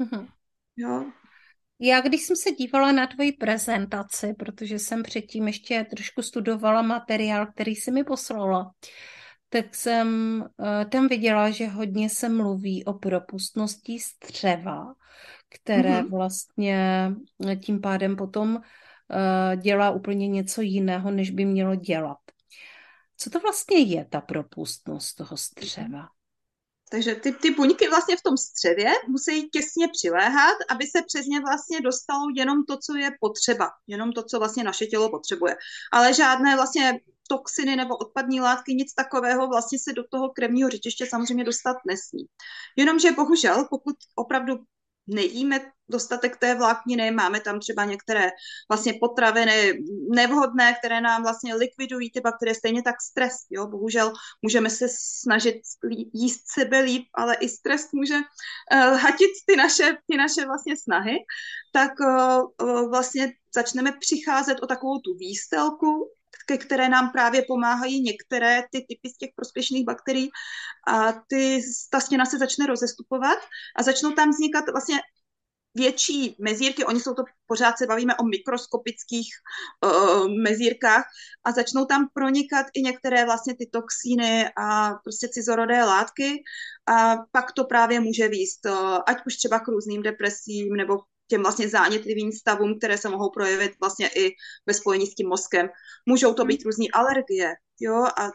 [0.00, 0.28] Mm-hmm.
[0.76, 1.12] Jo.
[1.84, 7.46] Já, když jsem se dívala na tvoji prezentaci, protože jsem předtím ještě trošku studovala materiál,
[7.46, 8.74] který jsi mi poslala,
[9.48, 14.94] tak jsem uh, tam viděla, že hodně se mluví o propustnosti střeva,
[15.48, 16.10] které mm-hmm.
[16.10, 17.10] vlastně
[17.64, 22.18] tím pádem potom uh, dělá úplně něco jiného, než by mělo dělat.
[23.16, 26.08] Co to vlastně je ta propustnost toho střeva?
[26.92, 31.40] Takže ty, ty buňky vlastně v tom střevě musí těsně přiléhat, aby se přes ně
[31.40, 35.56] vlastně dostalo jenom to, co je potřeba, jenom to, co vlastně naše tělo potřebuje.
[35.92, 41.06] Ale žádné vlastně toxiny nebo odpadní látky, nic takového vlastně se do toho krevního řečiště
[41.06, 42.26] samozřejmě dostat nesmí.
[42.76, 44.54] Jenomže bohužel, pokud opravdu
[45.06, 45.60] nejíme
[45.92, 48.30] dostatek té vlákniny, máme tam třeba některé
[48.70, 49.78] vlastně potraviny
[50.14, 55.60] nevhodné, které nám vlastně likvidují ty bakterie, stejně tak stres, jo, bohužel můžeme se snažit
[56.12, 61.16] jíst sebe líp, ale i stres může uh, hatit ty naše, ty naše vlastně snahy,
[61.72, 66.08] tak uh, vlastně začneme přicházet o takovou tu výstelku,
[66.46, 70.30] ke které nám právě pomáhají některé ty typy z těch prospěšných bakterií
[70.86, 73.38] a ty, ta stěna se začne rozestupovat
[73.76, 75.00] a začnou tam vznikat vlastně
[75.74, 79.28] větší mezírky, oni jsou to, pořád se bavíme o mikroskopických
[79.84, 81.04] uh, mezírkách
[81.44, 86.42] a začnou tam pronikat i některé vlastně ty toxíny a prostě cizorodé látky
[86.88, 91.42] a pak to právě může výst, uh, ať už třeba k různým depresím nebo těm
[91.42, 94.30] vlastně zánětlivým stavům, které se mohou projevit vlastně i
[94.66, 95.68] ve spojení s tím mozkem.
[96.06, 98.30] Můžou to být různé alergie, jo, a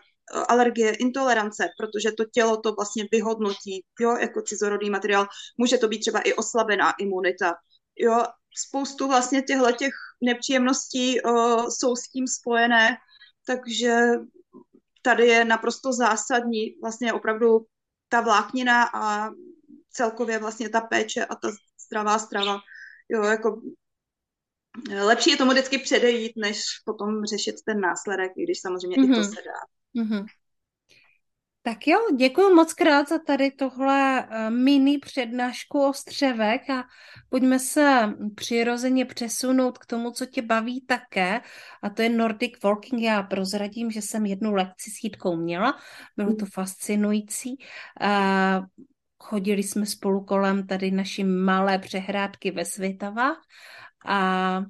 [0.48, 5.28] alergie, intolerance, protože to tělo to vlastně vyhodnotí, jo, jako cizorodý materiál.
[5.58, 7.56] Může to být třeba i oslabená imunita,
[7.96, 8.24] jo,
[8.58, 12.98] spoustu vlastně těchto těch nepříjemností uh, jsou s tím spojené,
[13.48, 14.00] takže
[15.02, 17.66] tady je naprosto zásadní vlastně opravdu
[18.10, 19.30] ta vláknina a
[19.92, 21.52] celkově vlastně ta péče a ta
[21.88, 22.60] zdravá strava.
[23.10, 23.62] Jo, jako
[25.04, 29.12] lepší je tomu vždycky předejít, než potom řešit ten následek, i když samozřejmě mm-hmm.
[29.12, 29.30] i to mhm.
[29.30, 29.77] se dá.
[29.98, 30.26] Mm-hmm.
[31.68, 36.84] Tak jo, děkuji moc krát za tady tohle eh, mini přednášku o střevek a
[37.30, 41.42] pojďme se přirozeně přesunout k tomu, co tě baví také
[41.84, 43.02] a to je Nordic Walking.
[43.02, 45.80] Já prozradím, že jsem jednu lekci s Jitkou měla,
[46.18, 47.58] bylo to fascinující.
[49.20, 53.42] Chodili jsme spolu kolem tady naší malé přehrádky ve Světavách
[54.06, 54.62] a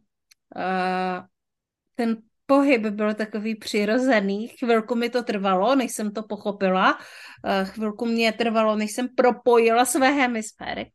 [1.96, 4.48] ten pohyb byl takový přirozený.
[4.48, 7.00] Chvilku mi to trvalo, než jsem to pochopila.
[7.46, 10.92] Eh, chvilku mě trvalo, než jsem propojila své hemisféry.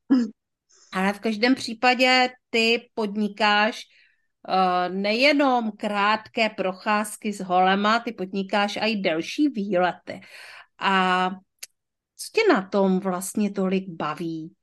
[0.93, 3.83] Ale v každém případě ty podnikáš
[4.49, 10.21] eh, nejenom krátké procházky s holema, ty podnikáš i delší výlety.
[10.79, 11.31] A
[12.17, 14.55] co tě na tom vlastně tolik baví?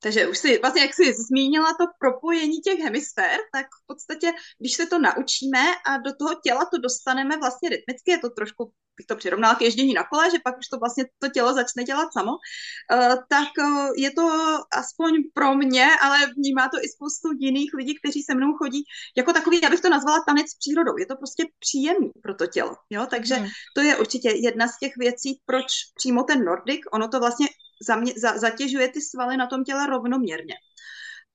[0.00, 4.72] Takže už si, vlastně jak jsi zmínila to propojení těch hemisfér, tak v podstatě, když
[4.72, 9.06] se to naučíme a do toho těla to dostaneme vlastně rytmicky, je to trošku, bych
[9.06, 12.12] to přirovnala k ježdění na kole, že pak už to vlastně to tělo začne dělat
[12.12, 14.28] samo, uh, tak uh, je to
[14.72, 18.84] aspoň pro mě, ale vnímá to i spoustu jiných lidí, kteří se mnou chodí,
[19.16, 20.98] jako takový, já bych to nazvala tanec s přírodou.
[20.98, 23.48] Je to prostě příjemný pro to tělo, jo, takže hmm.
[23.74, 27.46] to je určitě jedna z těch věcí, proč přímo ten Nordic, ono to vlastně
[27.86, 30.54] zamě, za, zatěžuje ty svaly na tom těle rovnoměrně.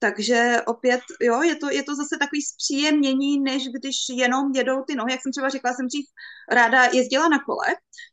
[0.02, 4.94] Takže opět, jo, je to, je to zase takový zpříjemnění, než když jenom jedou ty
[4.94, 5.12] nohy.
[5.12, 6.06] Jak jsem třeba řekla, jsem dřív
[6.50, 7.66] ráda jezdila na kole,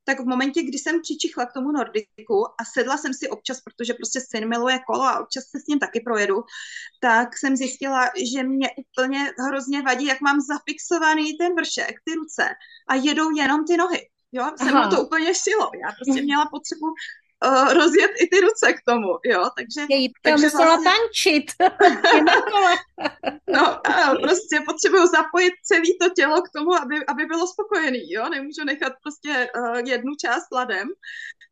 [0.03, 3.93] tak v momentě, kdy jsem přičichla k tomu Nordiku a sedla jsem si občas, protože
[3.93, 6.35] prostě syn miluje kolo a občas se s ním taky projedu,
[7.01, 12.49] tak jsem zjistila, že mě úplně hrozně vadí, jak mám zafixovaný ten vršek, ty ruce
[12.87, 14.09] a jedou jenom ty nohy.
[14.31, 15.71] Jo, jsem to úplně šilo.
[15.83, 16.85] Já prostě měla potřebu
[17.45, 19.81] uh, rozjet i ty ruce k tomu, jo, takže...
[19.89, 20.91] Jej takže musela vlastně...
[20.91, 21.45] tančit.
[23.53, 28.29] No, a prostě potřebuju zapojit celé to tělo k tomu, aby, aby bylo spokojený, jo,
[28.29, 30.87] nemůžu nechat prostě uh, jednu část ladem,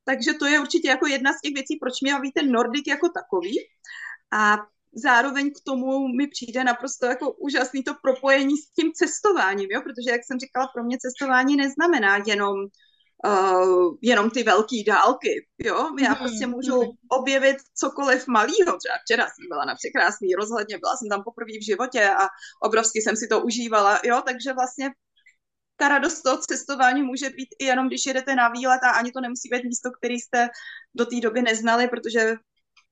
[0.06, 3.10] takže to je určitě jako jedna z těch věcí, proč mě baví ten Nordic jako
[3.10, 3.60] takový.
[4.32, 4.58] A
[4.94, 9.82] zároveň k tomu mi přijde naprosto jako úžasný to propojení s tím cestováním, jo?
[9.82, 12.56] protože jak jsem říkala, pro mě cestování neznamená jenom
[13.26, 16.90] uh, jenom ty velké dálky, jo, já mm, prostě můžu mm.
[17.10, 21.66] objevit cokoliv malýho, třeba včera jsem byla na překrásný rozhledně, byla jsem tam poprvé v
[21.66, 22.28] životě a
[22.64, 24.90] obrovsky jsem si to užívala, jo, takže vlastně
[25.78, 29.22] ta radost toho cestování může být i jenom, když jedete na výlet a ani to
[29.22, 30.50] nemusí být místo, který jste
[30.96, 32.36] do té doby neznali, protože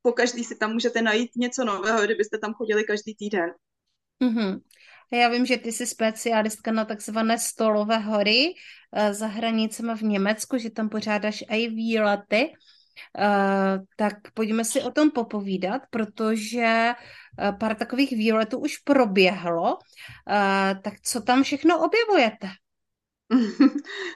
[0.02, 3.50] po každý si tam můžete najít něco nového, kdybyste tam chodili každý týden.
[4.22, 4.62] Mm-hmm.
[5.12, 8.54] Já vím, že ty jsi specialistka na takzvané stolové hory
[8.94, 12.54] eh, za hranicemi v Německu, že tam pořádáš i výlety.
[13.20, 19.74] Uh, tak pojďme si o tom popovídat, protože uh, pár takových výletů už proběhlo.
[19.74, 22.48] Uh, tak co tam všechno objevujete?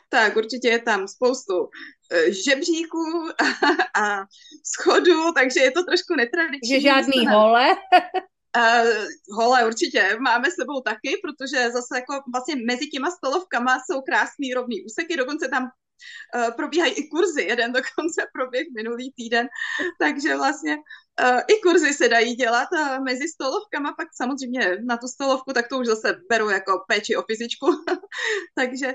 [0.09, 1.53] tak určitě je tam spoustu
[2.45, 3.29] žebříků
[3.95, 4.25] a, a
[4.63, 6.69] schodů, takže je to trošku netradiční.
[6.69, 7.75] Že žádný hole.
[8.57, 9.05] Uh,
[9.37, 14.53] hole určitě máme s sebou taky, protože zase jako vlastně mezi těma stolovkama jsou krásný
[14.53, 19.47] rovný úseky, dokonce tam uh, probíhají i kurzy, jeden dokonce proběh minulý týden,
[19.99, 25.07] takže vlastně uh, i kurzy se dají dělat uh, mezi stolovkama, pak samozřejmě na tu
[25.07, 27.67] stolovku, tak to už zase beru jako péči o fyzičku,
[28.55, 28.93] takže,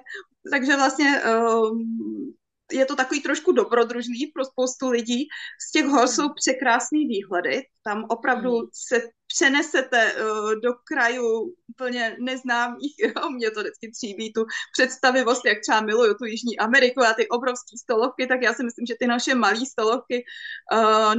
[0.51, 2.35] takže vlastně um,
[2.75, 5.29] je to takový trošku dobrodružný pro spoustu lidí.
[5.69, 7.63] Z těch hor jsou překrásný výhledy.
[7.85, 8.69] Tam opravdu hmm.
[8.73, 12.95] se přenesete uh, do krajů úplně neznámých.
[13.05, 13.31] Jo?
[13.31, 17.79] Mě to vždycky tříbí tu představivost, jak třeba miluju tu Jižní Ameriku a ty obrovské
[17.83, 20.25] stolovky, tak já si myslím, že ty naše malé stolovky
[20.73, 21.15] uh,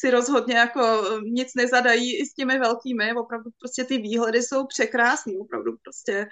[0.00, 4.66] si rozhodně jako eh, nic nezadají i s těmi velkými, opravdu prostě ty výhledy jsou
[4.66, 6.28] překrásné, opravdu prostě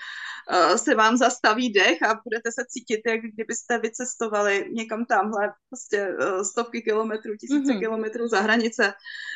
[0.53, 6.09] uh, se vám zastaví dech a budete se cítit, jak kdybyste vycestovali někam tamhle prostě
[6.09, 7.78] uh, stovky kilometrů, tisíce mm-hmm.
[7.78, 8.92] kilometrů za hranice,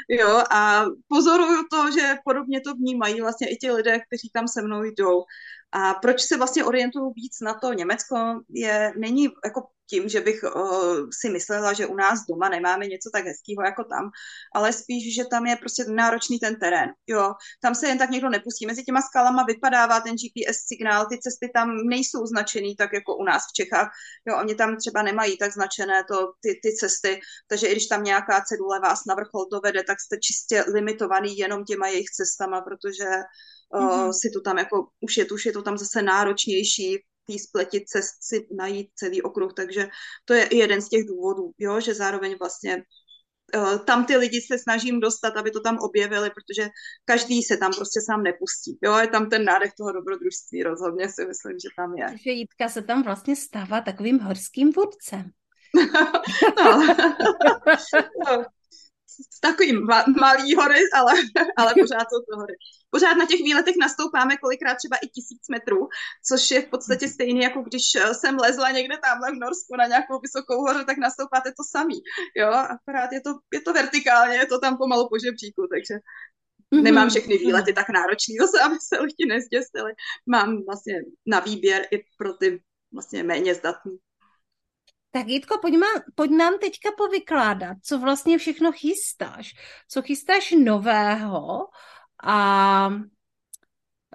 [0.08, 4.62] jo, a pozoruju to, že podobně to vnímají vlastně i ti lidé, kteří tam se
[4.62, 5.24] mnou jdou.
[5.72, 8.16] A proč se vlastně orientuju víc na to Německo,
[8.48, 9.62] je, není jako
[9.92, 13.84] tím, že bych uh, si myslela, že u nás doma nemáme něco tak hezkého jako
[13.84, 14.10] tam,
[14.54, 16.90] ale spíš, že tam je prostě náročný ten terén.
[17.06, 18.66] Jo, tam se jen tak někdo nepustí.
[18.66, 23.24] Mezi těma skalama vypadává ten GPS signál, ty cesty tam nejsou značený tak jako u
[23.24, 23.90] nás v Čechách.
[24.28, 28.04] Jo, oni tam třeba nemají tak značené to, ty, ty cesty, takže i když tam
[28.04, 33.04] nějaká cedule vás na vrchol dovede, tak jste čistě limitovaný jenom těma jejich cestama, protože
[33.72, 34.12] mm-hmm.
[34.12, 38.14] si to tam jako, už je, už je to tam zase náročnější té spletit cest
[38.20, 39.88] si najít celý okruh, takže
[40.24, 42.82] to je jeden z těch důvodů, jo, že zároveň vlastně
[43.56, 46.68] uh, tam ty lidi se snažím dostat, aby to tam objevili, protože
[47.04, 48.78] každý se tam prostě sám nepustí.
[48.82, 52.06] Jo, je tam ten nádech toho dobrodružství, rozhodně si myslím, že tam je.
[52.08, 55.30] Takže Jitka se tam vlastně stává takovým horským vůdcem.
[56.64, 56.86] no.
[58.26, 58.44] no
[59.40, 61.12] takový ma- malý hory, ale,
[61.56, 62.54] ale pořád jsou to hory.
[62.90, 65.88] Pořád na těch výletech nastoupáme kolikrát třeba i tisíc metrů,
[66.28, 69.86] což je v podstatě stejný, jako když eh, jsem lezla někde tamhle v Norsku na
[69.86, 72.00] nějakou vysokou horu, tak nastoupáte to samý.
[72.36, 76.82] Jo, akorát je to, je to vertikálně, je to tam pomalu po žebříku, takže mm-hmm.
[76.82, 79.92] nemám všechny výlety tak náročný, zase, aby se lidi nezděsili.
[80.26, 80.94] Mám vlastně
[81.26, 83.98] na výběr i pro ty vlastně méně zdatní.
[85.12, 89.54] Tak Jitko, pojď, má, pojď nám teďka povykládat, co vlastně všechno chystáš.
[89.88, 91.68] Co chystáš nového
[92.24, 92.90] a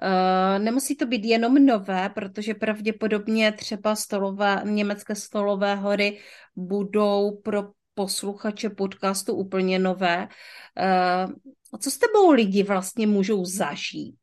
[0.02, 6.20] Uh, nemusí to být jenom nové, protože pravděpodobně třeba stolové, německé stolové hory
[6.56, 10.28] budou pro posluchače podcastu úplně nové.
[11.28, 11.32] Uh,
[11.80, 14.20] co s tebou lidi vlastně můžou zažít?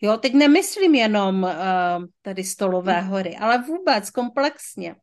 [0.00, 1.50] Jo, teď nemyslím jenom uh,
[2.22, 4.96] tady stolové hory, ale vůbec komplexně.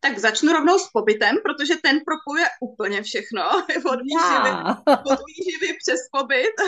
[0.00, 3.42] Tak začnu rovnou s pobytem, protože ten propojuje úplně všechno.
[3.92, 4.50] Od výživy,
[4.86, 6.54] od výživy přes pobyt.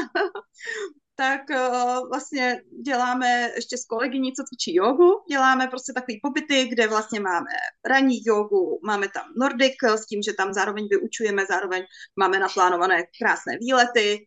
[1.16, 6.88] tak uh, vlastně děláme ještě s kolegyní, co cvičí jogu, děláme prostě takový pobyty, kde
[6.88, 7.50] vlastně máme
[7.84, 11.82] ranní jogu, máme tam nordic s tím, že tam zároveň vyučujeme, zároveň
[12.16, 14.26] máme naplánované krásné výlety,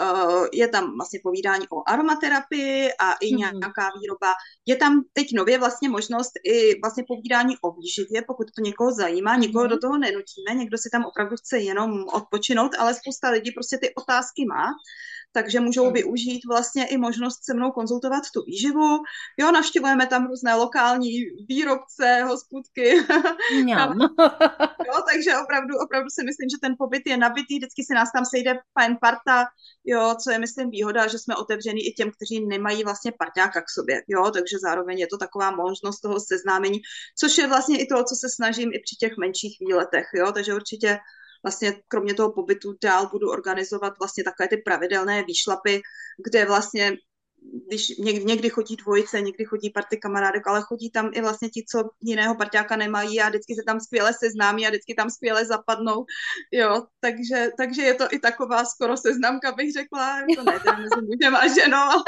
[0.00, 3.38] Uh, je tam vlastně povídání o aromaterapii a i mm.
[3.38, 4.32] nějaká výroba.
[4.66, 9.36] Je tam teď nově vlastně možnost i vlastně povídání o výživě, pokud to někoho zajímá,
[9.36, 9.70] nikoho mm.
[9.70, 13.94] do toho nenutíme, někdo si tam opravdu chce jenom odpočinout, ale spousta lidí prostě ty
[13.94, 14.66] otázky má
[15.34, 15.92] takže můžou hmm.
[15.92, 18.98] využít vlastně i možnost se mnou konzultovat tu výživu.
[19.38, 21.10] Jo, navštěvujeme tam různé lokální
[21.48, 22.96] výrobce, hospůdky.
[24.86, 28.24] jo, takže opravdu, opravdu si myslím, že ten pobyt je nabitý, vždycky si nás tam
[28.24, 29.44] sejde fajn parta,
[29.84, 33.70] jo, co je, myslím, výhoda, že jsme otevření i těm, kteří nemají vlastně parťáka k
[33.70, 36.78] sobě, jo, takže zároveň je to taková možnost toho seznámení,
[37.18, 40.54] což je vlastně i to, co se snažím i při těch menších výletech, jo, takže
[40.54, 40.98] určitě
[41.44, 45.82] vlastně kromě toho pobytu dál budu organizovat vlastně takové ty pravidelné výšlapy,
[46.24, 46.96] kde vlastně
[47.66, 51.64] když někdy, někdy chodí dvojice, někdy chodí party kamarádek, ale chodí tam i vlastně ti,
[51.70, 56.04] co jiného parťáka nemají a vždycky se tam skvěle seznámí a vždycky tam skvěle zapadnou,
[56.52, 61.06] jo, takže, takže je to i taková skoro seznamka, bych řekla, to ne teda mezi
[61.06, 62.04] mužem a ženou, ale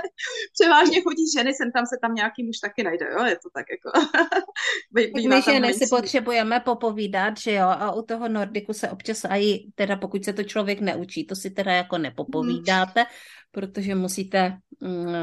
[0.61, 3.67] převážně chodí ženy, sem tam se tam nějaký muž taky najde, jo, je to tak
[3.71, 4.09] jako.
[5.29, 9.97] my ženy si potřebujeme popovídat, že jo, a u toho Nordiku se občas i, teda
[9.97, 13.11] pokud se to člověk neučí, to si teda jako nepopovídáte, hmm
[13.57, 15.15] protože musíte mm,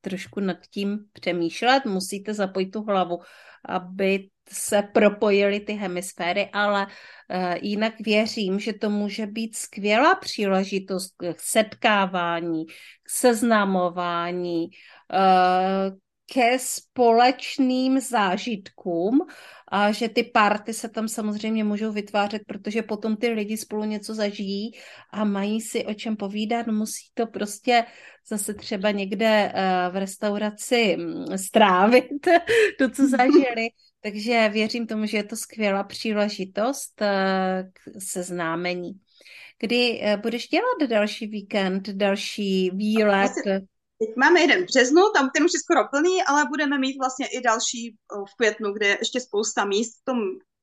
[0.00, 3.18] trošku nad tím přemýšlet, musíte zapojit tu hlavu,
[3.64, 11.14] aby se propojily ty hemisféry, ale uh, jinak věřím, že to může být skvělá příležitost
[11.16, 12.66] k setkávání,
[13.02, 15.98] k seznamování, uh,
[16.32, 19.20] ke společným zážitkům
[19.68, 24.14] a že ty party se tam samozřejmě můžou vytvářet, protože potom ty lidi spolu něco
[24.14, 24.70] zažijí
[25.10, 27.84] a mají si o čem povídat, musí to prostě
[28.28, 32.04] zase třeba někde uh, v restauraci um, strávit
[32.78, 33.68] to, co zažili.
[34.02, 37.06] Takže věřím tomu, že je to skvělá příležitost uh,
[37.72, 38.92] k seznámení.
[39.60, 43.32] Kdy uh, budeš dělat další víkend, další výlet?
[43.98, 47.26] Teď máme jeden v březnu, tam ten už je skoro plný, ale budeme mít vlastně
[47.26, 47.96] i další
[48.30, 50.00] v květnu, kde je ještě spousta míst.
[50.00, 50.18] V tom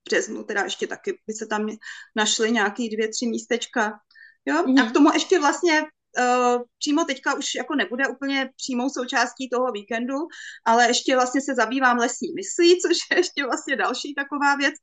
[0.09, 1.69] březnu teda ještě taky by se tam
[2.15, 3.99] našly nějaký dvě, tři místečka.
[4.45, 4.55] Jo?
[4.55, 4.79] Mm-hmm.
[4.79, 4.89] A mhm.
[4.89, 5.83] k tomu ještě vlastně
[6.19, 10.15] uh, přímo teďka už jako nebude úplně přímou součástí toho víkendu,
[10.65, 14.73] ale ještě vlastně se zabývám lesní myslí, což je ještě vlastně další taková věc,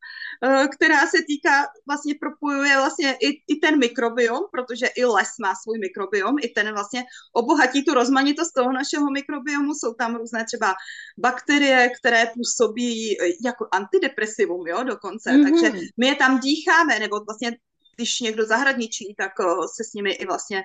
[0.47, 5.55] uh, která se týká, vlastně propojuje vlastně i, i ten mikrobiom, protože i les má
[5.55, 10.75] svůj mikrobiom, i ten vlastně obohatí tu rozmanitost toho našeho mikrobiomu, jsou tam různé třeba
[11.19, 15.45] bakterie, které působí jako antidepresivum, jo, dokonce, mm-hmm.
[15.45, 17.57] takže my je tam dýcháme, nebo vlastně
[17.97, 19.33] když někdo zahradničí, tak
[19.77, 20.63] se s nimi i vlastně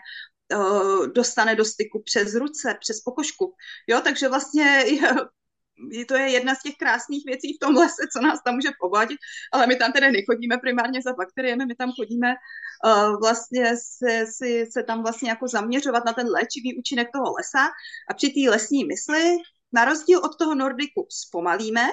[1.15, 3.53] dostane do styku přes ruce, přes pokožku.
[3.87, 4.85] Jo, takže vlastně
[6.07, 9.17] to je jedna z těch krásných věcí v tom lese, co nás tam může povadit,
[9.53, 12.35] ale my tam tedy nechodíme primárně za bakteriemi, my tam chodíme
[12.85, 17.67] uh, vlastně se, si, se tam vlastně jako zaměřovat na ten léčivý účinek toho lesa
[18.09, 19.37] a při té lesní mysli
[19.73, 21.87] na rozdíl od toho Nordiku zpomalíme,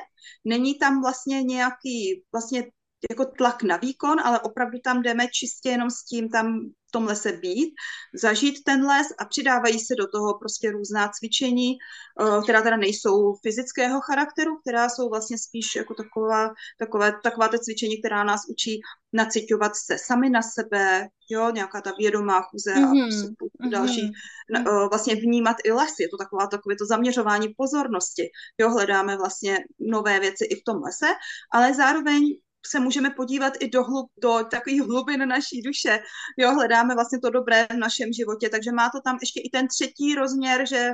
[0.45, 2.65] není tam vlastně nějaký vlastně
[3.11, 7.33] jako tlak na výkon, ale opravdu tam jdeme čistě jenom s tím tam tom lese
[7.33, 7.75] být,
[8.15, 13.35] zažít ten les a přidávají se do toho prostě různá cvičení, eh, která teda nejsou
[13.43, 18.81] fyzického charakteru, která jsou vlastně spíš jako taková, takové, taková ta cvičení, která nás učí
[19.13, 23.05] naciťovat se sami na sebe, jo, nějaká ta vědomá chůze mm-hmm.
[23.05, 24.89] a prostě další, mm-hmm.
[24.89, 30.21] vlastně vnímat i les, je to taková, takové to zaměřování pozornosti, jo, hledáme vlastně nové
[30.21, 31.11] věci i v tom lese,
[31.53, 32.23] ale zároveň
[32.67, 36.03] se můžeme podívat i do, hlub, do takových hlubin naší duše.
[36.39, 39.69] Jo, hledáme vlastně to dobré v našem životě, takže má to tam ještě i ten
[39.69, 40.91] třetí rozměr, že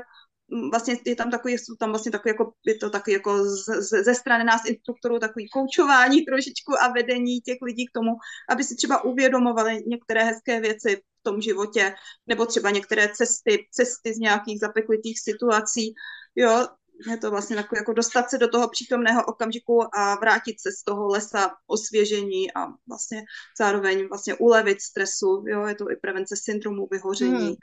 [0.49, 3.83] mm, vlastně je tam takový, jsou tam vlastně takový jako, je to takový jako z,
[4.05, 8.11] ze strany nás instruktorů takový koučování trošičku a vedení těch lidí k tomu,
[8.49, 11.95] aby si třeba uvědomovali některé hezké věci v tom životě,
[12.27, 15.95] nebo třeba některé cesty, cesty z nějakých zapeklitých situací,
[16.37, 16.66] jo,
[17.07, 20.85] je to vlastně takové jako dostat se do toho přítomného okamžiku a vrátit se z
[20.85, 23.23] toho lesa osvěžení a vlastně
[23.59, 27.47] zároveň vlastně ulevit stresu, jo, je to i prevence syndromu vyhoření.
[27.47, 27.55] Hmm.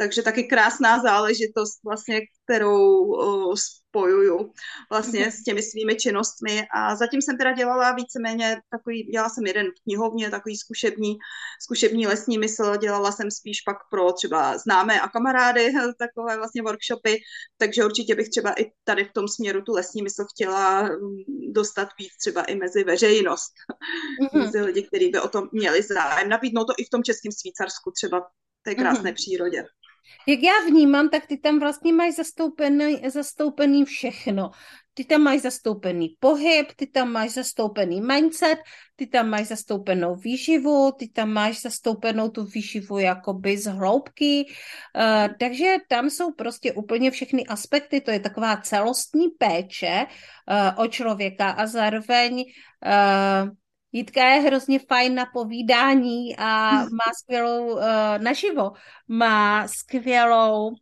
[0.00, 4.52] Takže taky krásná záležitost, vlastně, kterou uh, spojuju
[4.90, 9.66] vlastně s těmi svými činnostmi a zatím jsem teda dělala víceméně takový, dělala jsem jeden
[9.66, 11.16] v knihovně, takový zkušební,
[11.62, 17.20] zkušební lesní mysl, dělala jsem spíš pak pro třeba známé a kamarády takové vlastně workshopy,
[17.58, 20.90] takže určitě bych třeba i tady v tom směru tu lesní mysl chtěla
[21.52, 23.52] dostat víc třeba i mezi veřejnost,
[24.22, 24.44] mm-hmm.
[24.44, 27.90] mezi lidi, kteří by o tom měli zájem, nabídnout to i v tom českém Švýcarsku
[27.90, 28.26] třeba
[28.62, 29.14] té krásné mm-hmm.
[29.14, 29.64] přírodě.
[30.26, 34.50] Jak já vnímám, tak ty tam vlastně máš zastoupený, zastoupený všechno.
[34.94, 38.58] Ty tam máš zastoupený pohyb, ty tam máš zastoupený mindset,
[38.96, 45.34] ty tam máš zastoupenou výživu, ty tam máš zastoupenou tu výživu jakoby z hloubky, uh,
[45.40, 51.50] takže tam jsou prostě úplně všechny aspekty, to je taková celostní péče uh, o člověka
[51.50, 53.50] a zároveň uh,
[53.92, 57.82] Jitka je hrozně fajn na povídání a má skvělou uh,
[58.18, 58.72] naživo.
[59.08, 60.74] Má skvělou, uh,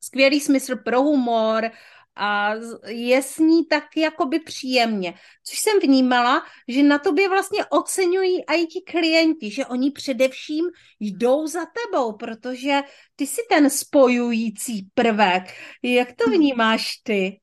[0.00, 1.70] skvělý smysl pro humor
[2.16, 2.54] a
[2.86, 5.14] je s ní tak jakoby příjemně.
[5.44, 10.64] Což jsem vnímala, že na tobě vlastně oceňují i ti klienti, že oni především
[11.00, 12.82] jdou za tebou, protože
[13.16, 15.42] ty jsi ten spojující prvek.
[15.82, 17.40] Jak to vnímáš ty?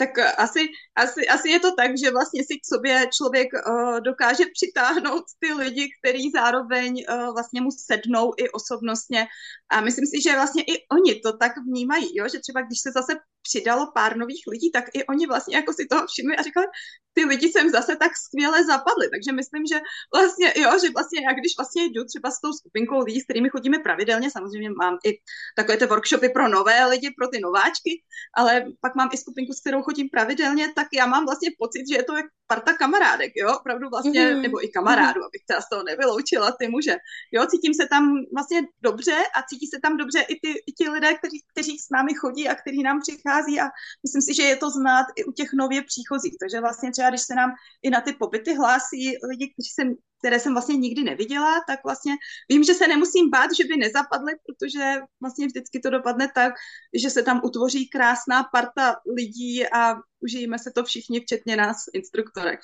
[0.00, 0.62] Tak eh, asi,
[0.96, 5.52] asi, asi je to tak, že vlastně si k sobě člověk uh, dokáže přitáhnout ty
[5.52, 9.26] lidi, kteří zároveň uh, vlastně mu sednou i osobnostně
[9.70, 12.24] a myslím si, že vlastně i oni to tak vnímají, jo?
[12.32, 15.86] že třeba když se zase přidalo pár nových lidí, tak i oni vlastně jako si
[15.90, 16.66] toho všimli a říkali,
[17.12, 19.06] ty lidi sem zase tak skvěle zapadly.
[19.14, 19.80] Takže myslím, že
[20.14, 23.48] vlastně, jo, že vlastně já když vlastně jdu třeba s tou skupinkou lidí, s kterými
[23.48, 25.10] chodíme pravidelně, samozřejmě mám i
[25.56, 28.02] takové ty workshopy pro nové lidi, pro ty nováčky,
[28.36, 31.96] ale pak mám i skupinku, s kterou chodím pravidelně, tak já mám vlastně pocit, že
[31.96, 34.40] je to jak parta kamarádek, jo, opravdu vlastně, mm-hmm.
[34.42, 36.96] nebo i kamarádů, abych třeba z toho nevyloučila ty muže.
[37.32, 38.02] Jo, cítím se tam
[38.34, 41.90] vlastně dobře a cítí se tam dobře i, ty, i ti lidé, kteří, kteří s
[41.90, 43.66] námi chodí a kteří nám přichází a
[44.04, 46.36] myslím si, že je to znát i u těch nově příchozích.
[46.40, 47.50] Takže vlastně třeba, když se nám
[47.82, 49.88] i na ty pobyty hlásí lidi, kteří jsem
[50.20, 52.12] které jsem vlastně nikdy neviděla, tak vlastně
[52.48, 56.52] vím, že se nemusím bát, že by nezapadly, protože vlastně vždycky to dopadne tak,
[56.94, 62.60] že se tam utvoří krásná parta lidí a užijeme se to všichni, včetně nás, instruktorek.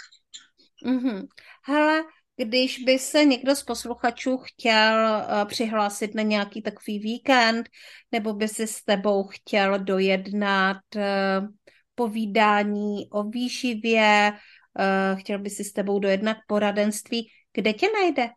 [0.86, 1.26] Mm-hmm.
[1.64, 2.04] Hele,
[2.36, 7.68] když by se někdo z posluchačů chtěl uh, přihlásit na nějaký takový víkend,
[8.12, 11.02] nebo by si s tebou chtěl dojednat uh,
[11.94, 18.28] povídání o výživě, uh, chtěl by si s tebou dojednat poradenství, kde tě najde?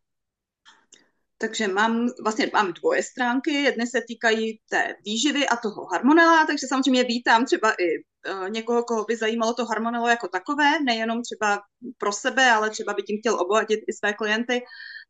[1.37, 6.67] Takže mám, vlastně mám dvoje stránky, jedny se týkají té výživy a toho harmonela, takže
[6.67, 11.61] samozřejmě vítám třeba i uh, někoho, koho by zajímalo to harmonelo jako takové, nejenom třeba
[11.97, 14.61] pro sebe, ale třeba by tím chtěl obohatit i své klienty,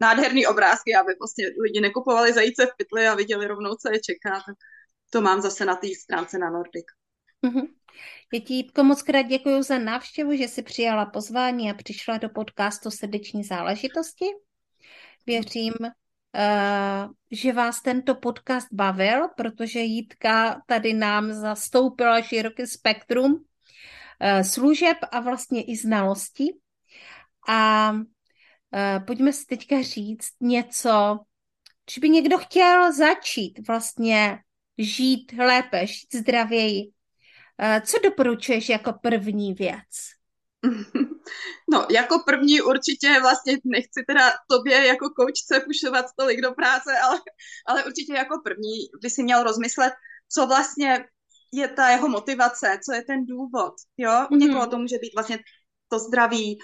[0.00, 4.42] nádherný obrázky, aby vlastně lidi nekupovali zajíce v pytli a viděli rovnou, co je čeká,
[4.46, 4.56] tak
[5.10, 6.84] to mám zase na té stránce na Nordic.
[7.46, 7.66] Mm-hmm.
[8.34, 13.44] Jitko, moc krát děkuji za návštěvu, že jsi přijala pozvání a přišla do podcastu Srdeční
[13.44, 14.24] záležitosti.
[15.26, 23.40] Věřím, uh, že vás tento podcast bavil, protože Jitka tady nám zastoupila široký spektrum uh,
[24.42, 26.58] služeb a vlastně i znalostí.
[27.48, 31.18] A uh, pojďme si teďka říct něco,
[31.84, 34.38] když by někdo chtěl začít vlastně
[34.78, 37.03] žít lépe, žít zdravěji, Eh,
[37.86, 40.14] co doporučuješ jako první věc?
[41.70, 47.20] No, jako první určitě vlastně nechci teda tobě jako koučce pušovat tolik do práce, ale,
[47.66, 49.92] ale určitě jako první by si měl rozmyslet,
[50.28, 51.04] co vlastně
[51.52, 54.26] je ta jeho motivace, co je ten důvod, jo?
[54.30, 54.70] U někoho mhm.
[54.70, 55.38] to může být vlastně
[55.88, 56.58] to zdraví,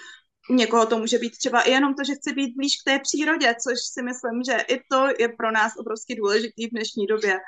[0.55, 3.55] někoho to může být třeba i jenom to, že chce být blíž k té přírodě,
[3.63, 7.39] což si myslím, že i to je pro nás obrovsky důležitý v dnešní době.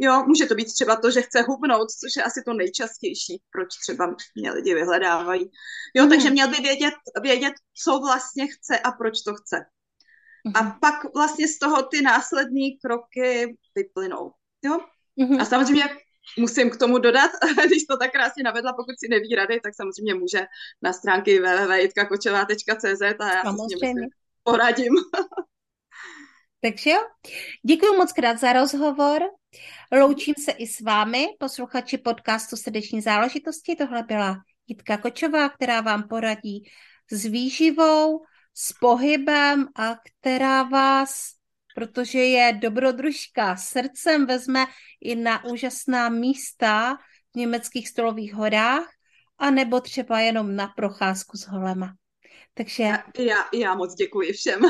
[0.00, 3.68] Jo, může to být třeba to, že chce hubnout, což je asi to nejčastější, proč
[3.82, 5.50] třeba mě lidi vyhledávají.
[5.94, 6.10] Jo, mm.
[6.10, 7.54] takže měl by vědět, vědět,
[7.84, 9.56] co vlastně chce a proč to chce.
[10.44, 10.52] Mm.
[10.56, 10.72] A mhm.
[10.80, 14.32] pak vlastně z toho ty následní kroky vyplynou.
[14.64, 14.80] Jo?
[15.16, 15.40] Mm.
[15.40, 15.84] A samozřejmě
[16.38, 17.30] musím k tomu dodat,
[17.66, 20.46] když to tak krásně navedla, pokud si neví rady, tak samozřejmě může
[20.82, 23.76] na stránky www.jitkakočová.cz a já samozřejmě.
[23.78, 24.08] se s ním
[24.42, 24.92] poradím.
[26.60, 27.00] Takže jo,
[27.66, 29.22] děkuji moc krát za rozhovor.
[29.92, 33.76] Loučím se i s vámi, posluchači podcastu Srdeční záležitosti.
[33.76, 36.70] Tohle byla Jitka Kočová, která vám poradí
[37.10, 38.22] s výživou,
[38.54, 41.30] s pohybem a která vás,
[41.74, 44.66] protože je dobrodružka, srdcem vezme
[45.00, 46.96] i na úžasná místa
[47.32, 48.88] v německých stolových horách,
[49.38, 51.94] a nebo třeba jenom na procházku s holema.
[52.54, 52.82] Takže...
[52.82, 54.60] Já, já, já moc děkuji všem.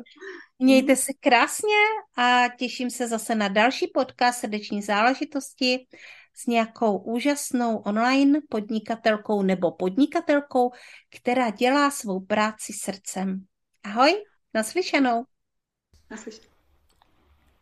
[0.58, 1.76] Mějte se krásně
[2.16, 5.86] a těším se zase na další podcast Srdeční záležitosti
[6.34, 10.70] s nějakou úžasnou online podnikatelkou nebo podnikatelkou,
[11.18, 13.44] která dělá svou práci srdcem.
[13.84, 14.24] Ahoj,
[14.54, 15.24] naslyšenou.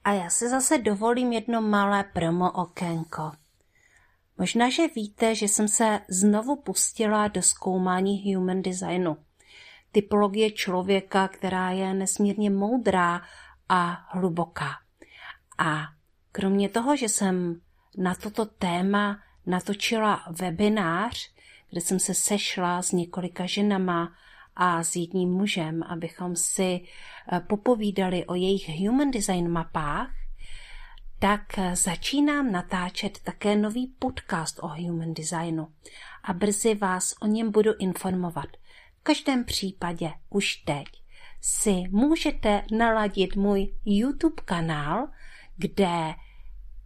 [0.05, 3.33] A já se zase dovolím jedno malé promo okénko.
[4.39, 9.17] Možná, že víte, že jsem se znovu pustila do zkoumání human designu
[9.93, 13.23] typologie člověka, která je nesmírně moudrá
[13.69, 14.71] a hluboká.
[15.59, 15.83] A
[16.33, 17.61] kromě toho, že jsem
[17.97, 21.31] na toto téma natočila webinář,
[21.71, 24.15] kde jsem se sešla s několika ženama
[24.63, 26.81] a s jedním mužem, abychom si
[27.33, 30.11] eh, popovídali o jejich human design mapách,
[31.19, 35.69] tak eh, začínám natáčet také nový podcast o human designu
[36.23, 38.47] a brzy vás o něm budu informovat.
[39.01, 40.87] V každém případě už teď
[41.41, 45.09] si můžete naladit můj YouTube kanál,
[45.57, 46.15] kde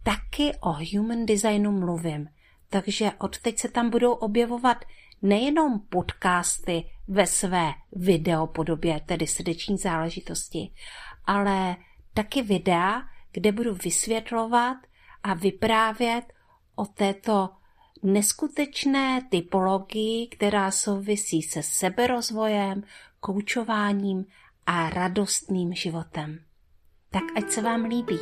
[0.03, 2.27] taky o human designu mluvím.
[2.69, 4.77] Takže od teď se tam budou objevovat
[5.21, 10.71] nejenom podcasty ve své videopodobě, tedy srdeční záležitosti,
[11.25, 11.75] ale
[12.13, 13.01] taky videa,
[13.31, 14.77] kde budu vysvětlovat
[15.23, 16.33] a vyprávět
[16.75, 17.49] o této
[18.03, 22.83] neskutečné typologii, která souvisí se seberozvojem,
[23.19, 24.25] koučováním
[24.65, 26.39] a radostným životem.
[27.09, 28.19] Tak ať se vám líbí.